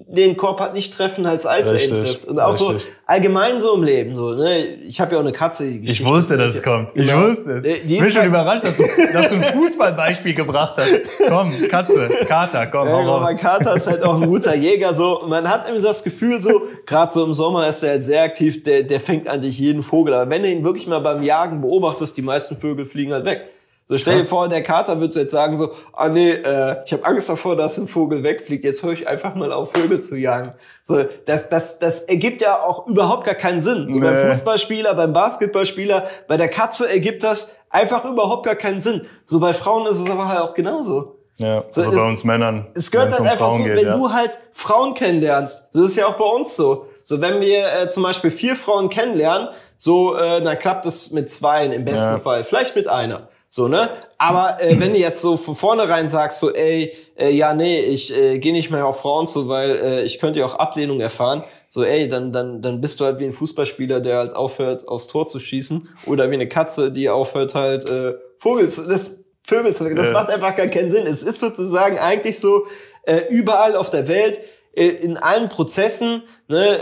den 0.08 0.38
Korb 0.38 0.60
hat 0.62 0.74
nicht 0.74 0.94
treffen, 0.94 1.26
als 1.26 1.46
als 1.46 1.70
er 1.70 1.84
ihn 1.84 1.94
trifft. 1.94 2.26
Und 2.26 2.40
auch 2.40 2.54
so 2.54 2.68
richtig. 2.68 2.92
allgemein 3.06 3.60
so 3.60 3.76
im 3.76 3.84
Leben. 3.84 4.16
So, 4.16 4.32
ne? 4.36 4.58
Ich 4.88 5.00
habe 5.02 5.12
ja 5.14 5.18
auch 5.18 5.24
eine 5.24 5.32
Katze. 5.32 5.66
Die 5.66 5.76
Ich 5.78 5.82
Geschichte 5.82 6.12
wusste, 6.12 6.38
dass 6.38 6.56
es 6.56 6.64
kommt. 6.64 6.90
Ich 6.96 7.08
Genau. 7.08 7.28
wusste 7.28 7.52
es. 7.58 7.64
Ich 7.66 7.88
bin 7.88 7.98
ist 7.98 8.08
schon 8.14 8.22
halt- 8.22 8.28
überrascht, 8.30 8.64
dass 8.64 8.78
du, 8.78 8.84
dass 9.14 9.30
du 9.30 9.36
ein 9.36 9.44
Fußballbeispiel 9.44 10.34
gebracht 10.34 10.76
hast. 10.78 10.94
Komm, 11.28 11.52
Katze, 11.70 12.10
Kater, 12.28 12.68
komm, 12.68 12.88
Ja, 12.88 12.94
hau 12.94 13.00
genau, 13.00 13.18
raus. 13.18 13.30
Kater 13.40 13.76
ist 13.76 13.88
halt 13.88 14.04
auch 14.04 14.20
ein 14.22 14.28
guter 14.28 14.56
Jäger. 14.56 14.94
So, 14.94 15.24
man 15.28 15.50
hat 15.50 15.68
immer 15.70 15.80
das 15.80 16.04
Gefühl, 16.04 16.42
so 16.42 16.62
gerade 16.86 17.12
so 17.12 17.24
im 17.26 17.34
Sommer 17.34 17.68
ist 17.68 17.84
er 17.84 17.92
halt 17.92 18.04
sehr 18.04 18.24
aktiv. 18.24 18.64
Der, 18.64 18.84
der 18.84 19.00
fängt 19.00 19.28
eigentlich 19.28 19.58
jeden 19.60 19.84
Vogel. 19.84 20.14
Aber 20.14 20.30
wenn 20.30 20.44
du 20.44 20.50
ihn 20.50 20.64
wirklich 20.64 20.88
mal 20.88 21.00
beim 21.00 21.24
Jagen 21.24 21.62
beobachtest, 21.62 22.16
die 22.18 22.22
meisten 22.22 22.56
Vögel 22.58 22.86
fliegen 22.86 23.14
halt 23.14 23.26
weg. 23.26 23.42
So 23.92 23.98
stell 23.98 24.20
dir 24.20 24.24
vor, 24.24 24.48
der 24.48 24.62
Kater 24.62 25.00
würde 25.02 25.20
jetzt 25.20 25.32
sagen 25.32 25.58
so, 25.58 25.72
ah 25.94 26.10
nee, 26.10 26.30
äh, 26.30 26.76
ich 26.86 26.94
habe 26.94 27.04
Angst 27.06 27.28
davor, 27.28 27.56
dass 27.56 27.76
ein 27.80 27.88
Vogel 27.88 28.22
wegfliegt. 28.24 28.64
Jetzt 28.64 28.84
höre 28.84 28.94
ich 28.94 29.08
einfach 29.08 29.34
mal 29.34 29.52
auf, 29.52 29.72
Vögel 29.72 30.00
zu 30.00 30.16
jagen. 30.16 30.54
So, 30.84 31.04
das, 31.26 31.50
das, 31.50 31.80
das 31.80 32.02
ergibt 32.02 32.44
ja 32.44 32.62
auch 32.62 32.86
überhaupt 32.86 33.26
gar 33.26 33.34
keinen 33.34 33.60
Sinn. 33.60 33.90
So 33.90 34.00
beim 34.00 34.14
Nee. 34.14 34.30
Fußballspieler, 34.30 34.94
beim 34.94 35.12
Basketballspieler, 35.12 36.08
bei 36.28 36.38
der 36.38 36.50
Katze 36.50 36.88
ergibt 36.88 37.24
das 37.24 37.56
einfach 37.72 38.06
überhaupt 38.06 38.46
gar 38.46 38.54
keinen 38.54 38.80
Sinn. 38.80 39.08
So 39.26 39.40
bei 39.40 39.54
Frauen 39.54 39.88
ist 39.88 40.00
es 40.00 40.10
aber 40.12 40.28
halt 40.28 40.42
auch 40.42 40.54
genauso. 40.54 41.16
Ja, 41.38 41.64
So, 41.72 41.82
also 41.82 41.98
bei 41.98 42.08
uns 42.08 42.24
Männern. 42.24 42.68
Es 42.76 42.92
gehört 42.92 43.10
halt 43.10 43.22
um 43.22 43.26
einfach 43.28 43.48
Frauen 43.48 43.58
so, 43.58 43.64
geht, 43.64 43.76
wenn 43.76 43.88
ja. 43.88 43.94
du 43.94 44.14
halt 44.14 44.38
Frauen 44.52 44.94
kennenlernst, 44.94 45.74
so 45.74 45.84
ist 45.86 45.96
ja 45.96 46.06
auch 46.06 46.16
bei 46.16 46.26
uns 46.26 46.56
so. 46.56 46.86
So, 47.02 47.20
wenn 47.22 47.42
wir 47.42 47.64
äh, 47.82 47.90
zum 47.90 48.04
Beispiel 48.04 48.30
vier 48.30 48.56
Frauen 48.56 48.90
kennenlernen, 48.90 49.48
so, 49.76 50.16
äh, 50.16 50.44
dann 50.44 50.60
klappt 50.60 50.86
es 50.86 51.10
mit 51.10 51.32
zweien 51.32 51.72
im 51.72 51.86
besten 51.86 52.12
Ja. 52.12 52.20
Fall, 52.20 52.44
vielleicht 52.44 52.76
mit 52.76 52.88
einer. 52.88 53.30
So, 53.52 53.68
ne? 53.68 53.90
Aber 54.20 54.62
äh, 54.62 54.76
wenn 54.80 54.94
du 54.94 55.00
jetzt 55.00 55.22
so 55.22 55.36
von 55.36 55.56
vornherein 55.56 56.08
sagst, 56.08 56.40
so, 56.40 56.54
ey, 56.54 56.94
äh, 57.18 57.32
ja, 57.32 57.54
nee, 57.54 57.80
ich 57.82 58.16
äh, 58.16 58.38
gehe 58.40 58.54
nicht 58.54 58.70
mehr 58.70 58.86
auf 58.86 59.02
Frauen 59.02 59.26
zu, 59.28 59.48
weil 59.48 59.72
äh, 59.76 60.04
ich 60.04 60.20
könnte 60.20 60.40
ja 60.40 60.46
auch 60.46 60.56
Ablehnung 60.56 61.00
erfahren, 61.02 61.44
so, 61.68 61.84
ey, 61.84 62.08
dann, 62.08 62.32
dann, 62.32 62.62
dann 62.62 62.80
bist 62.80 63.00
du 63.00 63.06
halt 63.06 63.20
wie 63.20 63.26
ein 63.26 63.34
Fußballspieler, 63.34 64.00
der 64.02 64.18
halt 64.18 64.36
aufhört, 64.36 64.88
aufs 64.88 65.08
Tor 65.08 65.26
zu 65.28 65.40
schießen, 65.40 65.90
oder 66.06 66.30
wie 66.30 66.36
eine 66.36 66.48
Katze, 66.48 66.92
die 66.92 67.10
aufhört, 67.10 67.56
halt 67.56 67.86
äh, 67.86 68.14
Vogel 68.38 68.70
zu, 68.70 68.88
das 68.88 69.12
Vögel 69.44 69.76
zu, 69.76 69.94
das 69.96 70.08
Ja. 70.08 70.14
macht 70.14 70.30
einfach 70.30 70.56
gar 70.56 70.68
keinen 70.68 70.92
Sinn. 70.92 71.08
Es 71.08 71.24
ist 71.24 71.40
sozusagen 71.40 71.98
eigentlich 71.98 72.40
so, 72.40 72.68
äh, 73.04 73.22
überall 73.30 73.76
auf 73.76 73.90
der 73.90 74.08
Welt, 74.08 74.40
in 74.88 75.18
allen 75.18 75.50
Prozessen, 75.50 76.24
ne, 76.48 76.78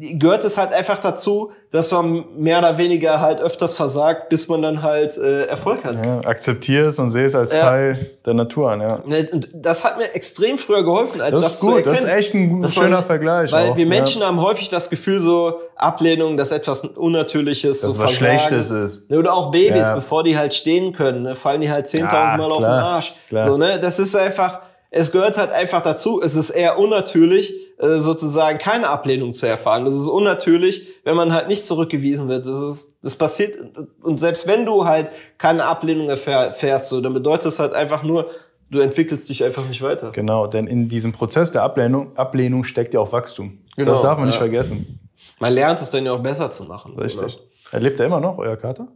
äh, 0.00 0.14
gehört 0.14 0.44
es 0.44 0.58
halt 0.58 0.72
einfach 0.72 0.98
dazu, 0.98 1.52
dass 1.70 1.90
man 1.90 2.24
mehr 2.36 2.58
oder 2.58 2.76
weniger 2.76 3.20
halt 3.20 3.40
öfters 3.40 3.72
versagt, 3.74 4.28
bis 4.28 4.46
man 4.48 4.60
dann 4.60 4.82
halt 4.82 5.16
äh, 5.16 5.44
Erfolg 5.46 5.84
hat. 5.84 6.04
Ja, 6.04 6.20
akzeptiere 6.20 6.88
es 6.88 6.98
und 6.98 7.10
sehe 7.10 7.24
es 7.24 7.34
als 7.34 7.54
Ja. 7.54 7.60
Teil 7.62 7.98
der 8.26 8.34
Natur 8.34 8.70
an. 8.72 8.80
Ja. 8.82 9.00
Ne, 9.06 9.26
Und 9.32 9.48
das 9.54 9.82
hat 9.84 9.96
mir 9.96 10.14
extrem 10.14 10.58
früher 10.58 10.84
geholfen, 10.84 11.20
als 11.22 11.32
Das 11.32 11.40
das, 11.40 11.54
ist 11.54 11.60
zu 11.60 11.66
gut, 11.68 11.76
erkennen. 11.78 11.94
das 11.96 12.04
ist 12.04 12.10
echt 12.10 12.34
ein 12.34 12.60
Dass 12.62 12.74
schöner 12.74 12.88
man- 12.96 13.04
Vergleich. 13.06 13.52
Weil 13.52 13.70
auch, 13.70 13.76
wir 13.76 13.84
ja. 13.84 13.88
Menschen 13.88 14.22
haben 14.22 14.40
häufig 14.40 14.68
das 14.68 14.90
Gefühl, 14.90 15.20
so 15.20 15.60
Ablehnung, 15.76 16.36
dass 16.36 16.52
etwas 16.52 16.82
Unnatürliches, 16.84 17.80
Dass 17.80 17.94
so 17.94 18.02
was 18.02 18.12
Versagen. 18.18 18.38
Schlechtes 18.38 18.70
ist. 18.70 19.10
Ne, 19.10 19.18
Oder 19.18 19.32
auch 19.34 19.50
Babys, 19.50 19.88
Ja. 19.88 19.94
bevor 19.94 20.22
die 20.24 20.36
halt 20.36 20.52
stehen 20.54 20.92
können, 20.92 21.22
ne, 21.22 21.34
fallen 21.34 21.60
die 21.62 21.70
halt 21.70 21.86
10.000 21.86 22.32
Ja, 22.32 22.36
Mal 22.36 22.50
auf 22.52 22.58
den 22.58 22.64
klar, 22.66 22.84
Arsch. 22.84 23.14
klar. 23.28 23.48
So, 23.48 23.56
ne, 23.56 23.78
das 23.80 23.98
ist 23.98 24.14
einfach, 24.14 24.60
es 24.94 25.10
gehört 25.10 25.38
halt 25.38 25.50
einfach 25.50 25.80
dazu. 25.80 26.20
Es 26.22 26.36
ist 26.36 26.50
eher 26.50 26.78
unnatürlich, 26.78 27.54
äh, 27.78 27.98
sozusagen 27.98 28.58
keine 28.58 28.88
Ablehnung 28.88 29.32
zu 29.32 29.46
erfahren. 29.46 29.86
Das 29.86 29.94
ist 29.94 30.06
unnatürlich, 30.06 30.86
wenn 31.04 31.16
man 31.16 31.32
halt 31.32 31.48
nicht 31.48 31.64
zurückgewiesen 31.64 32.28
wird. 32.28 32.46
Das 32.46 32.60
ist, 32.60 32.96
das 33.02 33.16
passiert, 33.16 33.56
und 34.02 34.20
selbst 34.20 34.46
wenn 34.46 34.66
du 34.66 34.84
halt 34.84 35.10
keine 35.38 35.64
Ablehnung 35.64 36.10
erfähr- 36.10 36.46
erfährst, 36.46 36.88
so, 36.90 37.00
dann 37.00 37.14
bedeutet 37.14 37.46
es 37.46 37.58
halt 37.58 37.72
einfach 37.72 38.02
nur, 38.02 38.30
du 38.70 38.80
entwickelst 38.80 39.28
dich 39.30 39.42
einfach 39.42 39.66
nicht 39.66 39.80
weiter. 39.80 40.10
Genau, 40.12 40.46
denn 40.46 40.66
in 40.66 40.90
diesem 40.90 41.12
Prozess 41.12 41.50
der 41.50 41.62
Ablehnung, 41.62 42.14
Ablehnung 42.16 42.64
steckt 42.64 42.92
ja 42.92 43.00
auch 43.00 43.12
Wachstum. 43.12 43.60
Genau, 43.76 43.90
das 43.90 44.02
darf 44.02 44.18
man 44.18 44.26
nicht 44.26 44.34
ja. 44.34 44.40
vergessen. 44.40 45.00
Man 45.40 45.54
lernt 45.54 45.80
es 45.80 45.90
dann 45.90 46.04
ja 46.04 46.12
auch 46.12 46.22
besser 46.22 46.50
zu 46.50 46.64
machen. 46.64 46.98
Richtig. 46.98 47.38
Erlebt 47.70 47.98
er 47.98 48.06
immer 48.06 48.20
noch, 48.20 48.36
euer 48.36 48.58
Kater? 48.58 48.88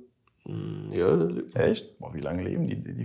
Ne? 0.45 0.95
Ja, 0.97 1.61
Echt? 1.61 1.99
Boah, 1.99 2.13
wie 2.13 2.21
lange 2.21 2.43
leben 2.43 2.67
die, 2.67 2.77
die, 2.77 2.95
die 2.95 3.05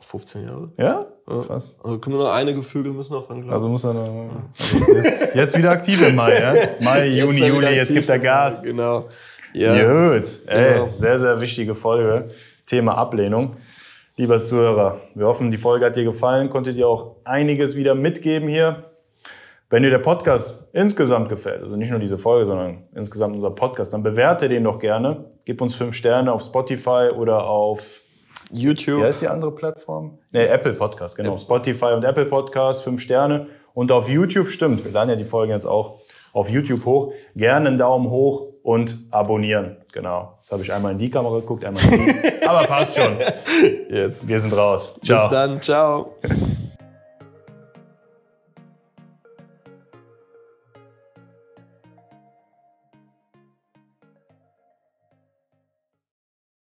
Viecher? 0.00 0.08
15 0.10 0.44
Jahre. 0.46 0.68
Ja? 0.78 1.00
Krass. 1.26 1.76
Also 1.82 1.98
können 1.98 2.16
wir 2.16 2.24
noch 2.24 2.32
einige 2.32 2.62
Vögel 2.62 2.92
müssen 2.92 3.14
noch 3.14 3.26
dran 3.26 3.38
glauben. 3.40 3.52
Also 3.54 3.68
muss 3.68 3.84
er 3.84 3.94
noch, 3.94 4.30
also 4.58 4.92
jetzt, 4.92 5.34
jetzt 5.34 5.58
wieder 5.58 5.70
aktiv 5.70 6.06
im 6.06 6.16
Mai, 6.16 6.38
ja? 6.40 6.54
Mai, 6.80 7.08
Juni, 7.08 7.36
wieder 7.36 7.46
Juli, 7.48 7.66
jetzt 7.76 7.92
gibt 7.94 8.08
er 8.08 8.18
Gas. 8.18 8.62
Genau. 8.62 9.06
Ja. 9.52 9.74
Gut, 9.74 10.28
ey, 10.46 10.74
Genau. 10.74 10.88
sehr, 10.88 11.18
sehr 11.18 11.40
wichtige 11.40 11.74
Folge. 11.74 12.30
Thema 12.66 12.98
Ablehnung. 12.98 13.56
Lieber 14.16 14.40
Zuhörer, 14.42 14.98
wir 15.14 15.26
hoffen, 15.26 15.50
die 15.50 15.58
Folge 15.58 15.86
hat 15.86 15.96
dir 15.96 16.04
gefallen, 16.04 16.48
konntet 16.50 16.76
ihr 16.76 16.86
auch 16.86 17.16
einiges 17.24 17.74
wieder 17.74 17.94
mitgeben 17.94 18.48
hier. 18.48 18.84
Wenn 19.70 19.82
dir 19.82 19.90
der 19.90 19.98
Podcast 19.98 20.68
insgesamt 20.72 21.28
gefällt, 21.28 21.62
also 21.62 21.74
nicht 21.74 21.90
nur 21.90 21.98
diese 21.98 22.16
Folge, 22.16 22.44
sondern 22.44 22.84
insgesamt 22.94 23.34
unser 23.34 23.50
Podcast, 23.50 23.92
dann 23.92 24.02
bewerte 24.04 24.48
den 24.48 24.62
doch 24.62 24.78
gerne. 24.78 25.24
Gib 25.46 25.60
uns 25.60 25.74
fünf 25.74 25.94
Sterne 25.96 26.32
auf 26.32 26.42
Spotify 26.42 27.08
oder 27.16 27.44
auf, 27.44 28.00
YouTube. 28.54 29.00
wie 29.00 29.06
heißt 29.06 29.22
die 29.22 29.28
andere 29.28 29.52
Plattform? 29.52 30.18
Nee, 30.30 30.46
Apple 30.46 30.72
Podcast, 30.72 31.16
genau. 31.16 31.36
Spotify 31.36 31.92
und 31.94 32.04
Apple 32.04 32.26
Podcast, 32.26 32.82
fünf 32.84 33.00
Sterne. 33.00 33.48
Und 33.74 33.90
auf 33.90 34.08
YouTube 34.08 34.48
stimmt, 34.48 34.84
wir 34.84 34.92
laden 34.92 35.10
ja 35.10 35.16
die 35.16 35.24
Folgen 35.24 35.52
jetzt 35.52 35.66
auch 35.66 36.00
auf 36.32 36.48
YouTube 36.50 36.84
hoch. 36.84 37.12
Gerne 37.34 37.68
einen 37.68 37.78
Daumen 37.78 38.10
hoch 38.10 38.48
und 38.62 38.98
abonnieren. 39.10 39.76
Genau. 39.92 40.38
Jetzt 40.40 40.52
habe 40.52 40.62
ich 40.62 40.72
einmal 40.72 40.92
in 40.92 40.98
die 40.98 41.10
Kamera 41.10 41.38
geguckt, 41.38 41.64
einmal 41.64 41.82
in 41.84 41.90
die. 41.90 42.46
Aber 42.46 42.66
passt 42.66 42.96
schon. 42.96 43.16
Jetzt. 43.88 44.26
Wir 44.26 44.38
sind 44.38 44.56
raus. 44.56 44.96
Bis 45.00 45.08
Ciao. 45.08 45.30
dann. 45.30 45.62
Ciao. 45.62 46.14